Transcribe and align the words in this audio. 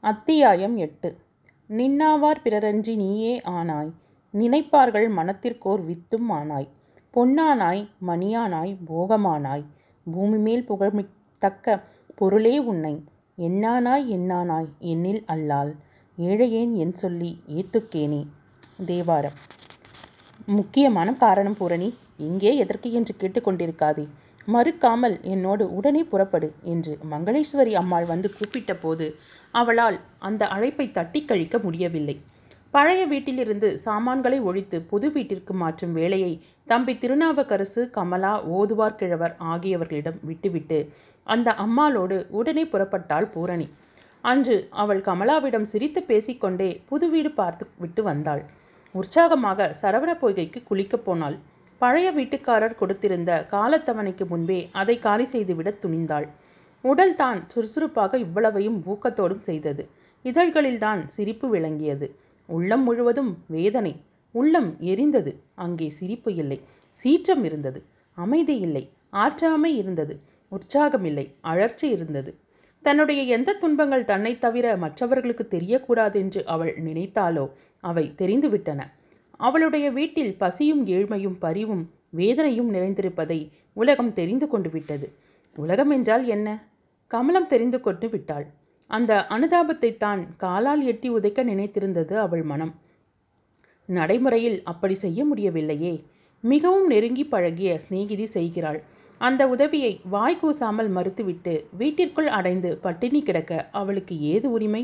அத்தியாயம் 0.00 0.76
எட்டு. 0.76 1.16
நின்னாவார் 1.68 2.40
பிறரஞ்சி 2.44 2.96
நீயே 2.96 3.38
ஆனாய். 3.38 3.90
நினைப்பார்கள் 4.34 5.08
மனத்திற்கோர் 5.08 5.90
வித்தும் 5.90 6.28
ஆனாய். 6.28 6.68
பொன்னானாய் 7.14 7.88
மணியானாய் 8.06 8.76
போகமானாய். 8.88 9.64
பூமி 10.12 10.36
மேல் 10.36 10.64
புகழ்மித்தக்க 10.68 11.82
பொருளே 12.16 12.58
உன்னை. 12.58 13.04
என்னானாய் 13.38 14.06
என்னானாய் 14.08 14.68
என்னில் 14.80 15.24
அல்லால். 15.26 15.74
ஏழையேன் 16.18 16.72
என் 16.72 16.94
சொல்லி 16.94 17.42
ஏத்துக்கேனே. 17.48 18.26
தேவாரம். 18.86 19.36
முக்கியமான 20.46 21.14
காரணம் 21.14 21.56
பூரணி 21.56 21.94
இங்கே 22.16 22.56
எதற்கு 22.56 22.92
என்று 22.92 23.14
கேட்டுக்கொண்டிருக்காதே. 23.18 24.08
மறுக்காமல் 24.54 25.16
என்னோடு 25.32 25.64
உடனே 25.78 26.02
புறப்படு 26.12 26.48
என்று 26.72 26.92
மங்களேஸ்வரி 27.10 27.72
அம்மாள் 27.80 28.06
வந்து 28.12 28.28
கூப்பிட்ட 28.36 28.72
போது 28.74 29.06
அவளால் 29.54 29.98
அந்த 30.28 30.42
அழைப்பை 30.46 30.86
தட்டி 30.90 31.20
கழிக்க 31.24 31.56
முடியவில்லை. 31.58 32.16
பழைய 32.74 33.02
வீட்டிலிருந்து 33.06 33.68
சாமான்களை 33.78 34.38
ஒழித்து 34.40 34.78
புது 34.82 35.08
வீட்டிற்கு 35.10 35.52
மாற்றும் 35.54 35.92
வேலையை 35.92 36.32
தம்பி 36.66 36.94
திருநாவுக்கரசு 36.94 37.82
கமலா 37.90 38.32
ஓதுவார் 38.56 38.98
கிழவர் 39.00 39.34
ஆகியவர்களிடம் 39.52 40.18
விட்டுவிட்டு 40.22 40.78
அந்த 41.26 41.54
அம்மாளோடு 41.64 42.18
உடனே 42.30 42.64
புறப்பட்டாள் 42.64 43.28
பூரணி. 43.34 43.68
அன்று 44.24 44.56
அவள் 44.82 45.00
கமலாவிடம் 45.00 45.68
சிரித்து 45.72 46.00
பேசிக்கொண்டே 46.02 46.70
புது 46.88 47.06
வீடு 47.08 47.30
பார்த்து 47.30 47.66
விட்டு 47.78 48.02
வந்தாள். 48.02 48.42
உற்சாகமாக 48.94 49.68
சரவண 49.82 50.10
பொய்கைக்கு 50.22 50.60
குளிக்கப் 50.70 51.06
போனாள். 51.06 51.38
பழைய 51.78 52.12
வீட்டுக்காரர் 52.12 52.80
கொடுத்திருந்த 52.80 53.30
காலத்தவணைக்கு 53.50 54.26
முன்பே 54.26 54.68
அதை 54.72 54.98
காலி 54.98 55.24
செய்துவிட 55.24 55.74
துணிந்தாள். 55.82 56.28
உடல் 56.82 57.14
தான் 57.14 57.48
சுறுசுறுப்பாக 57.48 58.18
இவ்வளவையும் 58.18 58.82
ஊக்கத்தோடும் 58.86 59.38
செய்தது. 59.38 59.88
இதழ்களில்தான் 60.22 61.06
சிரிப்பு 61.06 61.48
விளங்கியது. 61.48 62.14
உள்ளம் 62.46 62.82
முழுவதும் 62.82 63.38
வேதனை. 63.46 64.02
உள்ளம் 64.32 64.76
எரிந்தது. 64.80 65.32
அங்கே 65.54 65.90
சிரிப்பு 65.90 66.34
இல்லை. 66.34 66.60
சீற்றம் 66.90 67.44
இருந்தது. 67.44 67.82
அமைதி 68.14 68.56
இல்லை. 68.58 68.90
ஆற்றாமை 69.12 69.72
இருந்தது. 69.76 70.20
உற்சாகம் 70.48 71.04
இல்லை. 71.04 71.34
அழற்சி 71.40 71.88
இருந்தது. 71.88 72.34
தன்னுடைய 72.82 73.22
எந்த 73.22 73.52
துன்பங்கள் 73.52 74.04
தன்னை 74.04 74.38
தவிர 74.38 74.76
மற்றவர்களுக்கு 74.76 75.46
தெரியக்கூடாதென்று 75.50 76.44
அவள் 76.44 76.74
நினைத்தாலோ 76.84 77.50
அவை 77.80 78.14
தெரிந்துவிட்டன. 78.18 78.80
அவளுடைய 79.40 79.86
வீட்டில் 79.90 80.36
பசியும் 80.36 80.82
ஏழ்மையும் 80.86 81.38
பரிவும் 81.38 81.84
வேதனையும் 82.10 82.70
நிறைந்திருப்பதை 82.74 83.40
உலகம் 83.72 84.12
தெரிந்து 84.12 84.46
கொண்டு 84.48 84.70
விட்டது. 84.70 85.06
உலகம் 85.56 85.90
என்றால் 85.90 86.24
என்ன? 86.26 86.48
கமலம் 87.10 87.46
தெரிந்து 87.46 87.78
கொண்டு 87.80 88.08
விட்டாள். 88.08 88.46
அந்த 88.90 89.12
அனுதாபத்தை 89.30 89.90
தான் 89.96 90.20
காலால் 90.36 90.82
எட்டி 90.82 91.08
உதைக்க 91.10 91.42
நினைத்திருந்தது 91.44 92.14
அவள் 92.16 92.42
மனம். 92.42 92.72
நடைமுறையில் 93.88 94.58
அப்படி 94.64 94.94
செய்ய 94.94 95.24
முடியவில்லையே. 95.24 95.94
மிகவும் 96.44 96.86
நெருங்கி 96.86 97.24
பழகிய 97.24 97.78
சிநேகிதி 97.78 98.26
செய்கிறாள். 98.26 98.80
அந்த 99.20 99.42
உதவியை 99.48 99.92
வாய் 100.04 100.38
கூசாமல் 100.38 100.90
மறுத்துவிட்டு 100.96 101.54
வீட்டிற்குள் 101.78 102.28
அடைந்து 102.38 102.70
பட்டினி 102.76 103.22
கிடக்க 103.22 103.68
அவளுக்கு 103.72 104.14
ஏது 104.32 104.50
உரிமை? 104.50 104.82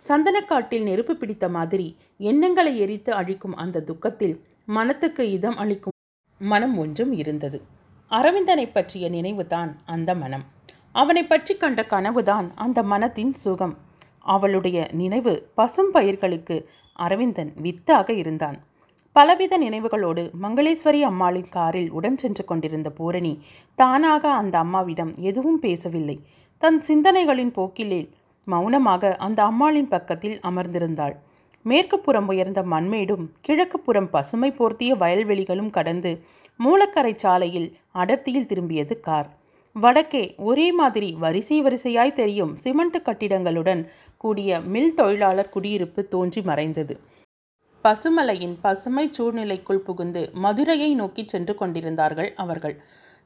சந்தனக்காட்டில் 0.00 0.82
நெருப்பு 0.82 1.16
பிடித்த 1.16 1.48
மாதிரி 1.48 1.96
எண்ணங்களை 2.18 2.78
எரித்து 2.78 3.12
அழிக்கும் 3.12 3.56
அந்த 3.56 3.80
துக்கத்தில் 3.80 4.44
மனத்துக்கு 4.64 5.30
இதம் 5.30 5.56
அளிக்கும் 5.56 5.96
மனம் 6.40 6.78
ஒன்றும் 6.78 7.12
இருந்தது. 7.12 7.62
அரவிந்தனை 8.10 8.72
பற்றிய 8.72 9.08
நினைவுதான் 9.08 9.70
அந்த 9.84 10.14
மனம். 10.14 10.44
அவனை 10.92 11.24
பற்றி 11.24 11.56
கண்ட 11.56 11.82
கனவுதான் 11.82 12.54
அந்த 12.54 12.82
மனத்தின் 12.82 13.34
சுகம். 13.34 13.76
அவளுடைய 14.20 14.88
நினைவு 14.92 15.50
பசும் 15.54 15.90
பயிர்களுக்கு 15.90 16.68
அரவிந்தன் 16.92 17.52
வித்தாக 17.56 18.12
இருந்தான். 18.12 18.58
பலவித 19.12 19.58
நினைவுகளோடு 19.58 20.22
மங்களேஸ்வரி 20.42 21.00
அம்மாளின் 21.00 21.48
காரில் 21.48 21.90
உடன் 21.90 22.16
சென்று 22.16 22.44
கொண்டிருந்த 22.44 22.90
பூரணி 22.90 23.42
தானாக 23.74 24.30
அந்த 24.30 24.58
அம்மாவிடம் 24.58 25.14
எதுவும் 25.14 25.58
பேசவில்லை. 25.58 26.16
தன் 26.58 26.78
சிந்தனைகளின் 26.88 27.52
போக்கிலே 27.52 28.00
மௌனமாக 28.52 29.14
அந்த 29.26 29.40
அம்மாளின் 29.50 29.90
பக்கத்தில் 29.94 30.36
அமர்ந்திருந்தாள். 30.50 31.16
மேற்கு 31.64 31.96
புறம் 31.98 32.28
உயர்ந்த 32.28 32.60
மண்மேடும் 32.72 33.24
கிழக்கு 33.46 33.78
புறம் 33.86 34.10
பசுமை 34.10 34.50
போர்த்திய 34.58 34.92
வயல்வெளிகளும் 35.02 35.70
கடந்து 35.70 36.12
மூலக்கரை 36.60 37.12
சாலையில் 37.24 37.68
அடர்த்தியில் 37.94 38.48
திரும்பியது 38.52 38.94
கார். 39.00 39.28
வடக்கே 39.76 40.22
ஒரே 40.50 40.66
மாதிரி 40.72 41.08
வரிசை 41.24 41.58
வரிசையாய் 41.62 42.18
தெரியும் 42.20 42.52
சிமெண்ட் 42.56 42.98
கட்டிடங்களுடன் 43.04 43.82
கூடிய 44.22 44.60
மில் 44.74 44.94
தொழிலாளர் 44.94 45.52
குடியிருப்பு 45.54 46.00
தோன்றி 46.14 46.40
மறைந்தது. 46.42 46.94
பசுமலையின் 47.84 48.56
பசுமை 48.62 49.04
சூழ்நிலைக்குள் 49.16 49.84
புகுந்து 49.88 50.22
மதுரையை 50.44 50.88
நோக்கி 50.94 51.22
சென்று 51.26 51.54
கொண்டிருந்தார்கள் 51.54 52.30
அவர்கள். 52.44 52.76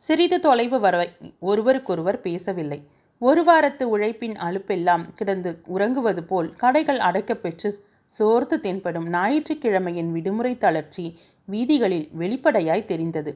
சிறிது 0.02 0.38
தொலைவு 0.40 0.80
வரை 0.80 1.06
ஒருவருக்கொருவர் 1.50 2.20
பேசவில்லை. 2.20 2.80
ஒரு 3.22 3.42
வாரத்து 3.44 3.84
உழைப்பின் 3.88 4.36
அலுப்பெல்லாம் 4.46 5.02
கிடந்து 5.14 5.50
உறங்குவது 5.64 6.22
போல் 6.24 6.48
கடைகள் 6.54 6.98
அடைக்கப்பெற்று 6.98 7.70
சோர்த்து 8.10 8.56
தென்படும் 8.60 9.06
ஞாயிற்றுக்கிழமையின் 9.08 10.10
விடுமுறை 10.12 10.58
தளர்ச்சி 10.58 11.04
வீதிகளில் 11.48 12.08
வெளிப்படையாய் 12.12 12.84
தெரிந்தது. 12.84 13.32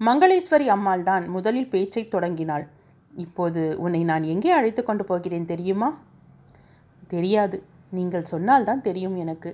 மங்களேஸ்வரி 0.00 0.66
அம்மாள் 0.66 1.02
தான் 1.02 1.28
முதலில் 1.28 1.68
பேச்சை 1.68 2.08
தொடங்கினாள். 2.08 2.64
இப்போது 3.16 3.62
உன்னை 3.78 4.04
நான் 4.04 4.22
எங்கே 4.22 4.50
அழைத்து 4.50 4.82
கொண்டு 4.82 5.04
போகிறேன் 5.04 5.44
தெரியுமா? 5.44 5.88
தெரியாது. 7.08 7.58
நீங்கள் 7.90 8.28
சொன்னால்தான் 8.32 8.80
தெரியும் 8.80 9.16
எனக்கு. 9.16 9.50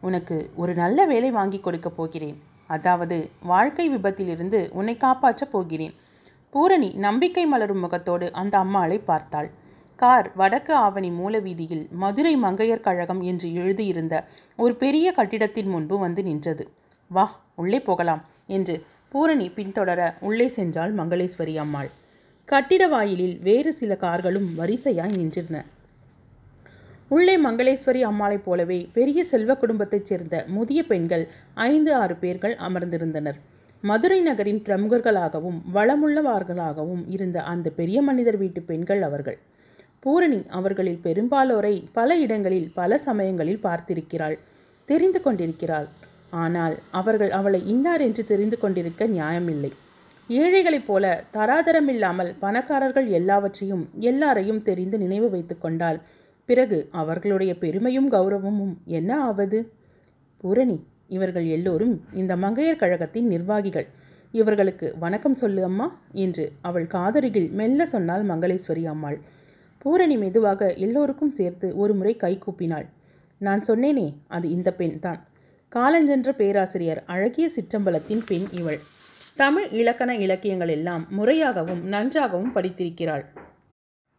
உனக்கு 0.00 0.50
ஒரு 0.54 0.74
நல்ல 0.74 1.04
வேலை 1.04 1.30
வாங்கி 1.30 1.60
கொடுக்க 1.60 1.88
போகிறேன். 1.90 2.36
அதாவது 2.66 3.16
வாழ்க்கை 3.42 3.86
விபத்திலிருந்து 3.90 4.70
உன்னை 4.72 4.96
காப்பாற்றப் 4.96 5.52
போகிறேன். 5.52 5.94
பூரணி 6.52 6.90
நம்பிக்கை 6.96 7.46
மலரும் 7.46 7.78
முகத்தோடு 7.78 8.32
அந்த 8.32 8.58
அம்மாளை 8.58 8.98
பார்த்தாள். 8.98 9.48
கார் 9.96 10.28
வடக்கு 10.34 10.74
ஆவணி 10.74 11.10
மூலவீதியில் 11.10 11.84
மதுரை 11.90 12.34
மங்கையர் 12.36 12.80
கழகம் 12.80 13.20
என்று 13.20 13.48
எழுதியிருந்த 13.54 14.14
ஒரு 14.56 14.74
பெரிய 14.74 15.12
கட்டிடத்தின் 15.12 15.68
முன்பு 15.68 15.98
வந்து 15.98 16.22
நின்றது. 16.22 16.64
வா 17.10 17.24
உள்ளே 17.54 17.80
போகலாம் 17.80 18.22
என்று 18.46 18.76
பூரணி 19.08 19.48
பின்தொடர 19.48 20.14
உள்ளே 20.20 20.46
சென்றாள் 20.56 20.92
மங்களேஸ்வரி 21.00 21.56
அம்மாள். 21.56 21.90
கட்டிட 22.48 22.82
வாயிலில் 22.86 23.36
வேறு 23.38 23.72
சில 23.72 23.94
கார்களும் 23.96 24.48
வரிசையாய் 24.58 25.16
நின்றிருந்தன 25.18 25.64
உள்ளே 27.08 27.34
மங்களேஸ்வரி 27.38 28.00
அம்மாளைப் 28.02 28.44
போலவே 28.44 28.78
பெரிய 28.92 29.20
செல்வ 29.24 29.52
குடும்பத்தைச் 29.54 30.04
சேர்ந்த 30.04 30.44
முதிய 30.46 30.80
பெண்கள் 30.82 31.24
ஐந்து 31.54 31.94
ஆறு 31.94 32.14
பேர்கள் 32.16 32.56
அமர்ந்திருந்தனர். 32.68 33.38
மதுரை 33.82 34.20
நகரின் 34.20 34.60
பிரமுகர்களாகவும் 34.66 35.58
வளமுள்ளவார்களாகவும் 35.74 37.02
இருந்த 37.08 37.42
அந்த 37.42 37.70
பெரிய 37.70 38.02
மனிதர் 38.02 38.36
வீட்டு 38.36 38.60
பெண்கள் 38.62 39.02
அவர்கள். 39.02 39.38
பூரணி 40.00 40.40
அவர்களில் 40.48 41.00
பெரும்பாலோரை 41.02 41.84
பல 41.92 42.16
இடங்களில் 42.16 42.70
பல 42.74 42.98
சமயங்களில் 42.98 43.62
பார்த்திருக்கிறாள் 43.62 44.36
தெரிந்து 44.84 45.20
கொண்டிருக்கிறாள். 45.20 45.88
ஆனால் 46.30 46.74
அவர்கள் 46.90 47.30
அவளை 47.30 47.60
இன்னார் 47.66 48.00
என்று 48.00 48.24
தெரிந்து 48.24 48.58
கொண்டிருக்க 48.58 49.06
நியாயமில்லை. 49.06 49.72
ஏழைகளைப் 50.28 50.86
போல 50.86 51.24
தராதரமில்லாமல் 51.32 52.34
பணக்காரர்கள் 52.38 53.06
எல்லாவற்றையும் 53.08 53.88
எல்லாரையும் 54.00 54.62
தெரிந்து 54.62 54.98
நினைவு 54.98 55.30
வைத்து 55.30 55.58
கொண்டால் 55.58 56.00
பிறகு 56.44 56.88
அவர்களுடைய 56.92 57.58
பெருமையும் 57.58 58.12
கௌரவமும் 58.12 58.74
என்ன 58.84 59.10
ஆவது? 59.24 59.72
பூரணி 60.36 60.78
இவர்கள் 61.08 61.46
எல்லோரும் 61.46 62.04
இந்த 62.12 62.36
மங்கையர் 62.36 62.76
கழகத்தின் 62.76 63.26
நிர்வாகிகள். 63.26 63.86
இவர்களுக்கு 64.32 64.94
வணக்கம் 64.98 65.34
சொல்லு 65.34 65.64
அம்மா 65.64 66.00
என்று 66.12 66.52
அவள் 66.62 66.86
காதருகில் 66.86 67.50
மெல்ல 67.50 67.86
சொன்னாள் 67.86 68.24
மங்களேஸ்வரி 68.24 68.84
அம்மாள். 68.84 69.18
பூரணி 69.78 70.16
மெதுவாக 70.16 70.74
எல்லோருக்கும் 70.74 71.30
சேர்த்து 71.30 71.76
ஒரு 71.76 71.94
முறை 71.94 72.16
கை 72.16 72.38
கூப்பினாள். 72.46 72.86
நான் 73.38 73.62
சொன்னேனே 73.68 74.14
அது 74.28 74.50
இந்த 74.50 74.72
பெண் 74.72 74.98
தான். 74.98 75.26
காலஞ்சென்ற 75.72 76.30
பேராசிரியர் 76.32 77.02
அழகிய 77.06 77.50
சிற்றம்பலத்தின் 77.56 78.22
பெண் 78.26 78.46
இவள். 78.50 78.80
தமிழ் 79.36 79.68
இலக்கண 79.70 80.16
இலக்கியங்கள் 80.16 80.68
எல்லாம் 80.68 81.06
முறையாகவும் 81.16 81.82
நன்றாகவும் 81.82 82.54
படித்திருக்கிறாள். 82.54 83.24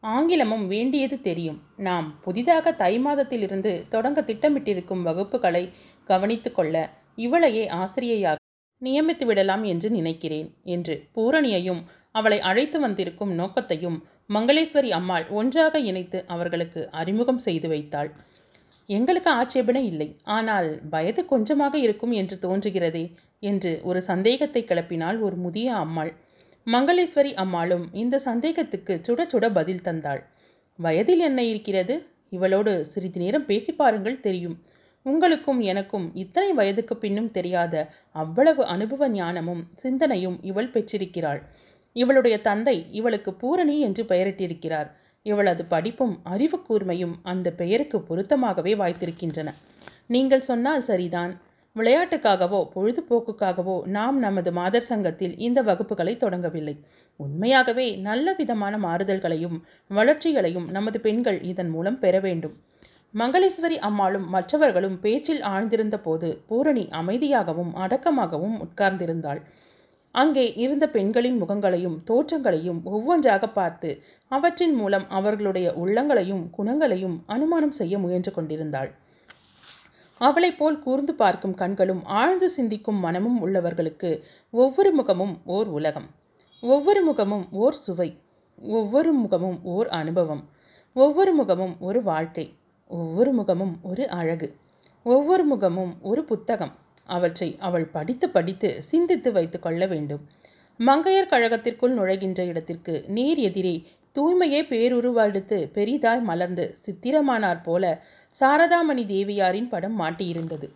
ஆங்கிலமும் 0.04 0.66
வேண்டியது 0.68 1.18
தெரியும். 1.22 1.60
நாம் 1.88 2.08
புதிதாக 2.26 2.72
தை 2.82 2.94
மாதத்திலிருந்து 3.06 3.72
தொடங்க 3.90 4.20
திட்டமிட்டிருக்கும் 4.22 5.02
வகுப்புகளை 5.02 5.64
கவனித்து 6.10 6.52
கொள்ள 6.52 6.76
இவளையே 7.18 7.64
ஆசிரியையாக 7.80 8.38
நியமித்து 8.82 9.26
விடலாம் 9.26 9.64
என்று 9.64 9.88
நினைக்கிறேன் 9.90 10.48
என்று 10.76 10.96
பூரணியையும் 11.16 11.82
அவளை 12.12 12.38
அழைத்து 12.42 12.78
வந்திருக்கும் 12.80 13.34
நோக்கத்தையும் 13.36 13.98
மங்களேஸ்வரி 14.34 14.90
அம்மாள் 14.90 15.26
ஒன்றாக 15.30 15.80
இணைத்து 15.90 16.20
அவர்களுக்கு 16.28 16.82
அறிமுகம் 16.92 17.42
செய்து 17.48 17.68
வைத்தாள். 17.68 18.10
எங்களுக்கு 18.90 19.30
ஆட்சேபனை 19.30 19.82
இல்லை 19.86 20.08
ஆனால் 20.36 20.70
வயது 20.90 21.22
கொஞ்சமாக 21.26 21.76
இருக்கும் 21.78 22.12
என்று 22.12 22.36
தோன்றுகிறதே 22.42 23.06
என்று 23.44 23.72
ஒரு 23.84 24.00
சந்தேகத்தை 24.02 24.62
கிளப்பினாள் 24.64 25.20
ஒரு 25.20 25.36
முதிய 25.36 25.70
அம்மாள் 25.76 26.12
மங்களேஸ்வரி 26.68 27.32
அம்மாளும் 27.34 27.86
இந்த 27.94 28.16
சந்தேகத்துக்கு 28.20 28.94
சுட 29.08 29.22
சுட 29.34 29.46
பதில் 29.54 29.82
தந்தாள். 29.82 30.22
வயதில் 30.80 31.20
என்ன 31.20 31.44
இருக்கிறது? 31.44 31.96
இவளோடு 32.32 32.82
சிறிது 32.82 33.20
நேரம் 33.20 33.46
பேசி 33.46 33.72
பாருங்கள் 33.72 34.20
தெரியும். 34.20 34.58
உங்களுக்கும் 35.06 35.60
எனக்கும் 35.62 36.06
இத்தனை 36.14 36.52
வயதுக்கு 36.54 36.96
பின்னும் 36.98 37.32
தெரியாத 37.32 37.76
அவ்வளவு 38.12 38.66
அனுபவ 38.66 39.10
ஞானமும் 39.10 39.64
சிந்தனையும் 39.76 40.38
இவள் 40.42 40.72
பெற்றிருக்கிறாள். 40.72 41.42
இவளுடைய 41.96 42.36
தந்தை 42.42 42.86
இவளுக்கு 42.92 43.34
பூரணி 43.34 43.80
என்று 43.80 44.04
பெயரிட்டிருக்கிறார். 44.04 44.90
இவளது 45.26 45.64
படிப்பும் 45.66 46.16
அறிவு 46.24 46.60
கூர்மையும் 46.70 47.16
அந்த 47.24 47.48
பெயருக்கு 47.52 47.98
பொருத்தமாகவே 48.00 48.76
வாய்த்திருக்கின்றன. 48.76 49.50
நீங்கள் 50.08 50.48
சொன்னால் 50.50 50.82
சரிதான். 50.82 51.34
விளையாட்டுக்காகவோ 51.76 52.60
பொழுதுபோக்குக்காகவோ 52.74 53.76
நாம் 53.96 54.18
நமது 54.24 54.52
மாதர் 54.52 54.88
சங்கத்தில் 54.90 55.36
இந்த 55.38 55.60
வகுப்புகளை 55.62 56.14
தொடங்கவில்லை. 56.24 56.74
உண்மையாகவே 57.20 57.86
நல்ல 58.08 58.34
விதமான 58.40 58.78
மாறுதல்களையும் 58.78 59.58
வளர்ச்சிகளையும் 59.98 60.68
நமது 60.78 61.00
பெண்கள் 61.00 61.40
இதன் 61.52 61.70
மூலம் 61.70 62.00
பெற 62.00 62.16
வேண்டும். 62.20 62.56
மங்களேஸ்வரி 63.14 63.78
அம்மாளும் 63.88 64.28
மற்றவர்களும் 64.30 64.98
பேச்சில் 65.00 65.42
ஆழ்ந்திருந்த 65.52 65.98
போது 65.98 66.28
பூரணி 66.50 66.86
அமைதியாகவும் 67.00 67.72
அடக்கமாகவும் 67.84 68.58
உட்கார்ந்திருந்தாள். 68.66 69.42
அங்கே 70.16 70.46
இருந்த 70.64 70.86
பெண்களின் 70.88 71.38
முகங்களையும் 71.42 71.98
தோற்றங்களையும் 72.10 72.80
ஒவ்வொன்றாக 72.94 73.48
பார்த்து 73.50 73.90
அவற்றின் 74.32 74.76
மூலம் 74.76 75.06
அவர்களுடைய 75.18 75.68
உள்ளங்களையும் 75.84 76.44
குணங்களையும் 76.58 77.18
அனுமானம் 77.36 77.78
செய்ய 77.80 77.98
முயன்று 78.00 78.34
கொண்டிருந்தாள். 78.38 78.90
அவளைப் 80.20 80.58
போல் 80.58 80.80
கூர்ந்து 80.80 81.14
பார்க்கும் 81.14 81.54
கண்களும் 81.54 82.06
ஆழ்ந்து 82.06 82.50
சிந்திக்கும் 82.50 83.00
மனமும் 83.00 83.48
உள்ளவர்களுக்கு 83.48 84.22
ஒவ்வொரு 84.52 84.92
முகமும் 84.92 85.42
ஓர் 85.46 85.68
உலகம். 85.68 86.08
ஒவ்வொரு 86.62 87.02
முகமும் 87.04 87.48
ஓர் 87.52 87.74
சுவை. 87.74 88.18
ஒவ்வொரு 88.62 89.12
முகமும் 89.12 89.64
ஓர் 89.64 89.88
அனுபவம். 89.88 90.50
ஒவ்வொரு 90.94 91.34
முகமும் 91.34 91.76
ஒரு 91.80 92.04
வாழ்க்கை. 92.04 92.54
ஒவ்வொரு 92.88 93.32
முகமும் 93.32 93.78
ஒரு 93.84 94.10
அழகு. 94.10 94.54
ஒவ்வொரு 95.04 95.44
முகமும் 95.44 95.98
ஒரு 96.02 96.24
புத்தகம். 96.24 96.76
அவற்றை 97.06 97.58
அவள் 97.60 97.86
படித்து 97.86 98.30
படித்து 98.30 98.84
சிந்தித்து 98.84 99.32
வைத்து 99.32 99.60
கொள்ள 99.60 99.86
வேண்டும். 99.86 100.28
மங்கையர் 100.80 101.30
கழகத்திற்குள் 101.30 101.98
நுழைகின்ற 101.98 102.46
இடத்திற்கு 102.46 103.06
நேர் 103.08 103.38
எதிரே 103.38 103.84
தூய்மையே 104.16 104.62
பேருருவெடுத்து 104.72 105.58
பெரிதாய் 105.74 106.22
மலர்ந்து 106.22 106.76
சித்திரமானார் 106.86 107.64
போல 107.64 108.02
சாரதாமணி 108.40 109.04
தேவியாரின் 109.14 109.70
படம் 109.70 110.00
மாட்டியிருந்தது. 110.02 110.68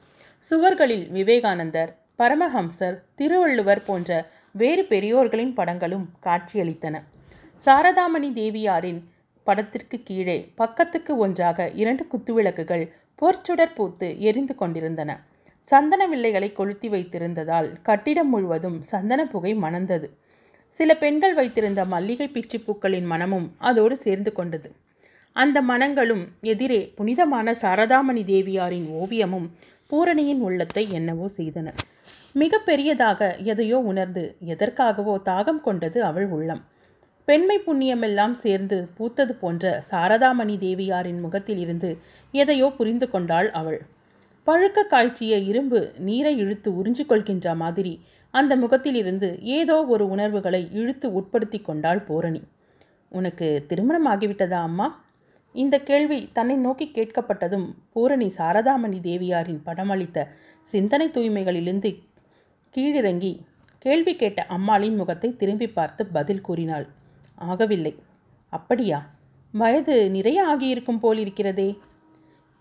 சுவர்களில் 0.44 1.06
விவேகானந்தர் 1.12 1.92
பரமஹம்சர் 2.20 2.98
திருவள்ளுவர் 3.16 3.84
போன்ற 3.84 4.30
வேறு 4.52 4.84
பெரியோர்களின் 4.84 5.54
படங்களும் 5.54 6.10
காட்சியளித்தன. 6.24 6.96
சாரதாமணி 7.66 8.30
தேவியாரின் 8.34 9.02
படத்திற்கு 9.44 9.98
கீழே 10.04 10.38
பக்கத்துக்கு 10.56 11.18
ஒன்றாக 11.18 11.70
இரண்டு 11.74 12.04
குத்துவிளக்குகள் 12.12 12.86
பொற்சுடர் 13.22 13.76
பூத்து 13.76 14.20
எரிந்து 14.20 14.56
கொண்டிருந்தன. 14.56 15.12
சந்தன 15.60 16.08
வில்லைகளை 16.08 16.52
கொளுத்தி 16.52 16.90
வைத்திருந்ததால் 16.90 17.70
கட்டிடம் 17.82 18.30
முழுவதும் 18.30 18.82
சந்தன 18.82 19.26
புகை 19.26 19.56
மணந்தது. 19.56 20.08
சில 20.74 20.92
பெண்கள் 20.96 21.34
வைத்திருந்த 21.34 21.81
மல்லிகை 21.86 22.28
பிச்சிப்பூக்களின் 22.36 23.08
மனமும் 23.12 23.48
அதோடு 23.70 23.96
சேர்ந்து 23.98 24.31
கொண்டது. 24.34 24.70
அந்த 25.36 25.58
மனங்களும் 25.62 26.24
எதிரே 26.52 26.80
புனிதமான 26.98 27.54
சாரதாமணி 27.62 28.24
தேவியாரின் 28.31 28.88
ஓவியமும் 29.02 29.48
பூரணியின் 29.92 30.42
உள்ளத்தை 30.48 30.84
என்னவோ 30.92 31.25
செய்தன. 31.38 31.68
மிக 32.34 32.60
பெரியதாக 32.60 33.22
எதையோ 33.52 33.80
உணர்ந்து 33.92 34.24
எதற்காகவோ 34.54 35.16
தாகம் 35.30 35.62
கொண்டது 35.62 36.00
அவள் 36.04 36.28
உள்ளம். 36.38 36.62
பெண்மை 37.28 37.58
புண்ணியமெல்லாம் 37.66 38.36
சேர்ந்து 38.44 38.78
பூத்தது 38.98 39.34
போன்ற 39.42 39.74
சாரதாமணி 39.92 40.56
தேவியாரின் 40.66 41.20
முகத்தில் 41.20 41.58
இருந்து 41.58 41.92
எதையோ 42.34 42.70
புரிந்து 42.78 43.10
கொண்டாள் 43.10 43.50
அவள். 43.52 43.80
பழுக்க 44.48 44.84
காய்ச்சிய 44.84 45.38
இரும்பு 45.38 45.94
நீரை 45.98 46.38
இழுத்து 46.38 46.72
உறிஞ்சு 46.72 47.06
கொள்கின்ற 47.06 47.56
மாதிரி 47.56 48.00
அந்த 48.31 48.56
முகத்திலிருந்து 48.56 49.40
ஏதோ 49.42 49.86
ஒரு 49.86 50.10
உணர்வுகளை 50.10 50.69
இழுத்து 50.72 51.07
உட்படுத்தி 51.10 51.62
கொண்டாள் 51.62 52.01
பூரணி. 52.01 52.42
உனக்கு 53.10 53.66
திருமணம் 53.68 54.07
ஆகிவிட்டதா 54.07 54.60
அம்மா? 54.69 55.06
இந்த 55.54 55.80
கேள்வி 55.80 56.30
தன்னை 56.34 56.56
நோக்கி 56.56 56.92
கேட்கப்பட்டதும் 56.94 57.68
பூரணி 57.94 58.28
சாரதாமணி 58.38 59.00
தேவியாரின் 59.00 59.62
படமளித்த 59.66 60.28
சிந்தனை 60.62 61.07
தூய்மைகளிலிருந்து 61.07 61.92
கீழிறங்கி 62.75 63.39
கேள்வி 63.80 64.16
கேட்ட 64.16 64.46
அம்மாளின் 64.46 64.96
முகத்தை 64.96 65.36
திரும்பி 65.36 65.68
பார்த்து 65.68 66.06
பதில் 66.06 66.42
கூறினாள். 66.42 66.88
ஆகவில்லை. 67.42 67.96
அப்படியா? 68.50 69.10
வயது 69.51 70.12
நிறைய 70.12 70.46
ஆகியிருக்கும் 70.48 71.00
போலிருக்கிறதே. 71.04 71.78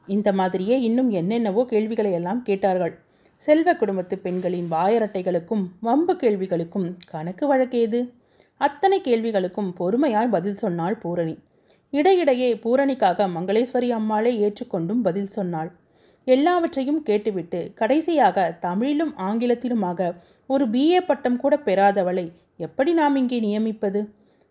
இந்த 0.09 0.29
மாதிரியே 0.33 0.77
இன்னும் 0.81 1.11
என்னென்னவோ 1.11 1.63
கேள்விகளை 1.65 2.13
எல்லாம் 2.13 2.43
கேட்டார்கள். 2.43 2.95
செல்வ 3.37 3.75
குடும்பத்து 3.75 4.15
பெண்களின் 4.19 4.69
வாயரட்டைகளுக்கும் 4.73 5.63
வம்பு 5.81 6.15
கேள்விகளுக்கும் 6.15 6.89
கணக்கு 7.13 7.47
வழக்கேது 7.53 8.01
அத்தனை 8.61 8.99
கேள்விகளுக்கும் 9.01 9.71
பொறுமையாய் 9.79 10.35
பதில் 10.35 10.61
சொன்னாள் 10.63 10.97
பூரணி. 10.99 11.35
இடையிடையே 11.93 12.51
பூரணிக்காக 12.65 13.27
மங்களேஸ்வரி 13.37 13.89
அம்மாளை 13.99 14.33
ஏற்றுக்கொண்டும் 14.45 15.01
பதில் 15.07 15.33
சொன்னாள். 15.37 15.71
எல்லாவற்றையும் 16.27 17.03
கேட்டுவிட்டு 17.03 17.61
கடைசியாக 17.75 18.45
தமிழிலும் 18.61 19.13
ஆங்கிலத்திலுமாக 19.19 20.11
ஒரு 20.47 20.65
பிஏ 20.69 21.01
பட்டம் 21.01 21.37
கூட 21.37 21.57
பெறாதவளை 21.57 22.27
எப்படி 22.57 22.93
நாம் 22.93 23.17
இங்கே 23.17 23.39
நியமிப்பது? 23.41 24.01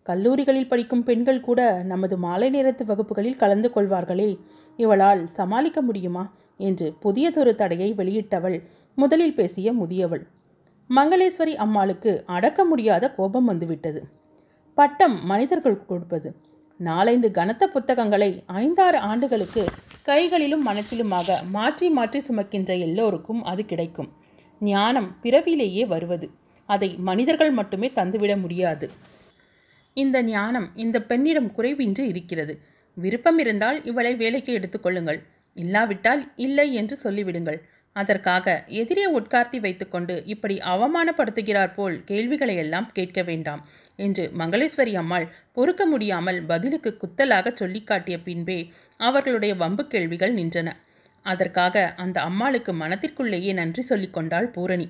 கல்லூரிகளில் 0.02 0.68
படிக்கும் 0.68 1.02
பெண்கள் 1.02 1.40
கூட 1.40 1.82
நமது 1.82 2.18
மாலை 2.18 2.50
நேரத்து 2.50 2.84
வகுப்புகளில் 2.84 3.36
கலந்து 3.36 3.70
கொள்வார்களே. 3.74 4.38
இவளால் 4.76 5.26
சமாளிக்க 5.26 5.82
முடியுமா? 5.82 6.24
என்று 6.56 6.94
புதியதொரு 7.02 7.54
தடையை 7.54 7.94
வெளியிட்டவள் 7.94 8.62
முதலில் 8.94 9.34
பேசிய 9.34 9.72
முதியவள். 9.72 10.24
மங்களேஸ்வரி 10.90 11.54
அம்மாளுக்கு 11.54 12.22
அடக்க 12.26 12.64
முடியாத 12.64 13.10
கோபம் 13.10 13.44
வந்துவிட்டது. 13.44 14.04
பட்டம் 14.74 15.24
மனிதர்கள் 15.24 15.86
கொடுப்பது. 15.86 16.36
நாலைந்து 16.80 17.30
கனத்த 17.30 17.68
புத்தகங்களை 17.68 18.42
ஐந்தாறு 18.46 18.98
ஆண்டுகளுக்கு 18.98 19.64
கைகளிலும் 20.02 20.66
மனத்திலுமாக 20.66 21.30
மாற்றி 21.50 21.90
மாற்றி 21.90 22.20
சுமக்கின்ற 22.28 22.78
எல்லோருக்கும் 22.78 23.42
அது 23.44 23.64
கிடைக்கும். 23.64 24.12
ஞானம் 24.60 25.20
பிறவிலேயே 25.20 25.84
வருவது. 25.84 26.30
அதை 26.66 26.94
மனிதர்கள் 26.98 27.50
மட்டுமே 27.50 27.92
தந்துவிட 27.94 28.40
முடியாது. 28.40 28.90
இந்த 29.96 30.16
ஞானம் 30.22 30.68
இந்த 30.76 30.98
பெண்ணிடம் 31.00 31.50
குறைவின்றி 31.56 32.04
இருக்கிறது. 32.12 32.54
விருப்பம் 32.96 33.38
இருந்தால் 33.38 33.78
இவளை 33.84 34.14
வேலைக்கு 34.14 34.52
எடுத்துக்கொள்ளுங்கள் 34.58 35.20
இல்லாவிட்டால் 35.56 36.22
இல்லை 36.36 36.66
என்று 36.72 36.96
சொல்லிவிடுங்கள். 37.04 37.58
அதற்காக 37.96 38.46
எதிரே 38.80 39.04
உட்கார்த்தி 39.18 39.58
வைத்துக்கொண்டு 39.60 40.14
இப்படி 40.24 40.54
அவமானப்படுத்துகிறார் 40.72 41.72
போல் 41.74 41.96
கேள்விகளை 42.04 42.54
எல்லாம் 42.56 42.88
கேட்க 42.92 43.20
வேண்டாம் 43.22 43.62
என்று 43.96 44.24
மங்களேஸ்வரி 44.38 44.94
அம்மாள் 44.94 45.26
பொறுக்க 45.52 45.82
முடியாமல் 45.86 46.38
பதிலுக்கு 46.44 46.90
குத்தலாக 47.02 47.52
சொல்லி 47.52 47.82
காட்டிய 47.82 48.18
பின்பே 48.20 48.58
அவர்களுடைய 49.00 49.54
வம்பு 49.54 49.84
கேள்விகள் 49.86 50.34
நின்றன. 50.34 50.70
அதற்காக 51.26 51.84
அந்த 51.96 52.18
அம்மாளுக்கு 52.20 52.72
மனத்திற்குள்ளேயே 52.74 53.52
நன்றி 53.52 53.82
சொல்லிக்கொண்டாள் 53.88 54.48
பூரணி. 54.56 54.88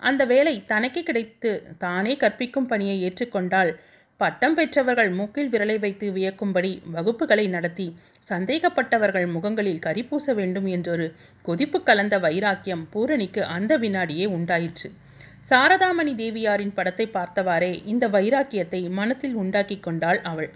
அந்த 0.00 0.22
வேலை 0.24 0.54
தனக்கு 0.66 1.00
கிடைத்து 1.02 1.50
தானே 1.78 2.14
கற்பிக்கும் 2.16 2.66
பணியை 2.66 2.96
ஏற்றுக்கொண்டால் 3.02 3.72
பட்டம் 4.20 4.54
பெற்றவர்கள் 4.54 5.10
மூக்கில் 5.10 5.48
விரலை 5.48 5.76
வைத்து 5.78 6.06
வியக்கும்படி 6.10 6.70
வகுப்புகளை 6.92 7.48
நடத்தி 7.48 7.86
சந்தேகப்பட்டவர்கள் 8.28 9.26
முகங்களில் 9.26 9.78
கரி 9.78 10.02
பூச 10.02 10.34
வேண்டும் 10.34 10.66
என்றொரு 10.66 11.06
கொதிப்பு 11.42 11.78
கலந்த 11.82 12.18
வைராக்கியம் 12.18 12.84
பூரணிக்கு 12.92 13.42
அந்த 13.44 13.76
வினாடியே 13.76 14.26
உண்டாயிற்று. 14.26 14.88
சாரதாமணி 15.50 16.12
தேவியாரின் 16.14 16.74
படத்தை 16.74 17.06
பார்த்தவாறே 17.06 17.72
இந்த 17.84 18.04
வைராக்கியத்தை 18.08 18.80
மனத்தில் 18.90 19.34
உண்டாக்கி 19.34 19.76
கொண்டாள் 19.78 20.20
அவள். 20.22 20.50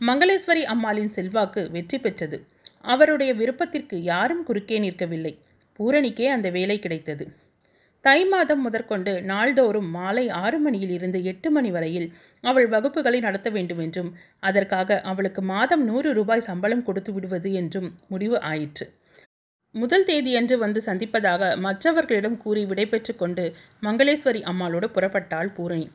மங்களேஸ்வரி 0.00 0.62
அம்மாளின் 0.74 1.08
செல்வாக்கு 1.08 1.64
வெற்றி 1.70 1.98
பெற்றது. 1.98 2.38
அவருடைய 2.82 3.32
விருப்பத்திற்கு 3.34 4.02
யாரும் 4.02 4.42
குறுக்கே 4.44 4.78
நிற்கவில்லை. 4.78 5.34
பூரணிக்கே 5.78 6.26
அந்த 6.28 6.48
வேலை 6.50 6.78
கிடைத்தது. 6.78 7.26
தை 8.06 8.20
மாதம் 8.32 8.60
முதற்கொண்டு 8.62 9.12
நாள்தோறும் 9.30 9.86
மாலை 9.94 10.24
ஆறு 10.40 10.58
மணியில் 10.58 10.92
இருந்து 10.96 11.18
எட்டு 11.24 11.48
மணி 11.50 11.70
வரையில் 11.70 12.06
அவள் 12.44 12.66
வகுப்புகளை 12.68 13.18
நடத்த 13.20 13.48
வேண்டும் 13.50 13.80
என்றும் 13.84 14.10
அதற்காக 14.40 14.98
அவளுக்கு 15.02 15.42
மாதம் 15.44 15.82
நூறு 15.84 16.10
ரூபாய் 16.12 16.44
சம்பளம் 16.48 16.84
கொடுத்து 16.88 17.12
விடுவது 17.12 17.50
என்றும் 17.52 17.88
முடிவு 18.08 18.36
ஆயிற்று. 18.42 18.86
முதல் 19.74 20.06
தேதியன்று 20.10 20.58
வந்து 20.58 20.82
சந்திப்பதாக 20.86 21.48
மற்றவர்களிடம் 21.56 22.38
கூறி 22.44 22.62
விடைபெற்று 22.64 23.14
கொண்டு 23.16 23.46
மங்களேஸ்வரி 23.82 24.42
அம்மாளோடு 24.52 24.88
புறப்பட்டாள் 24.96 25.52
பூரணி. 25.56 25.88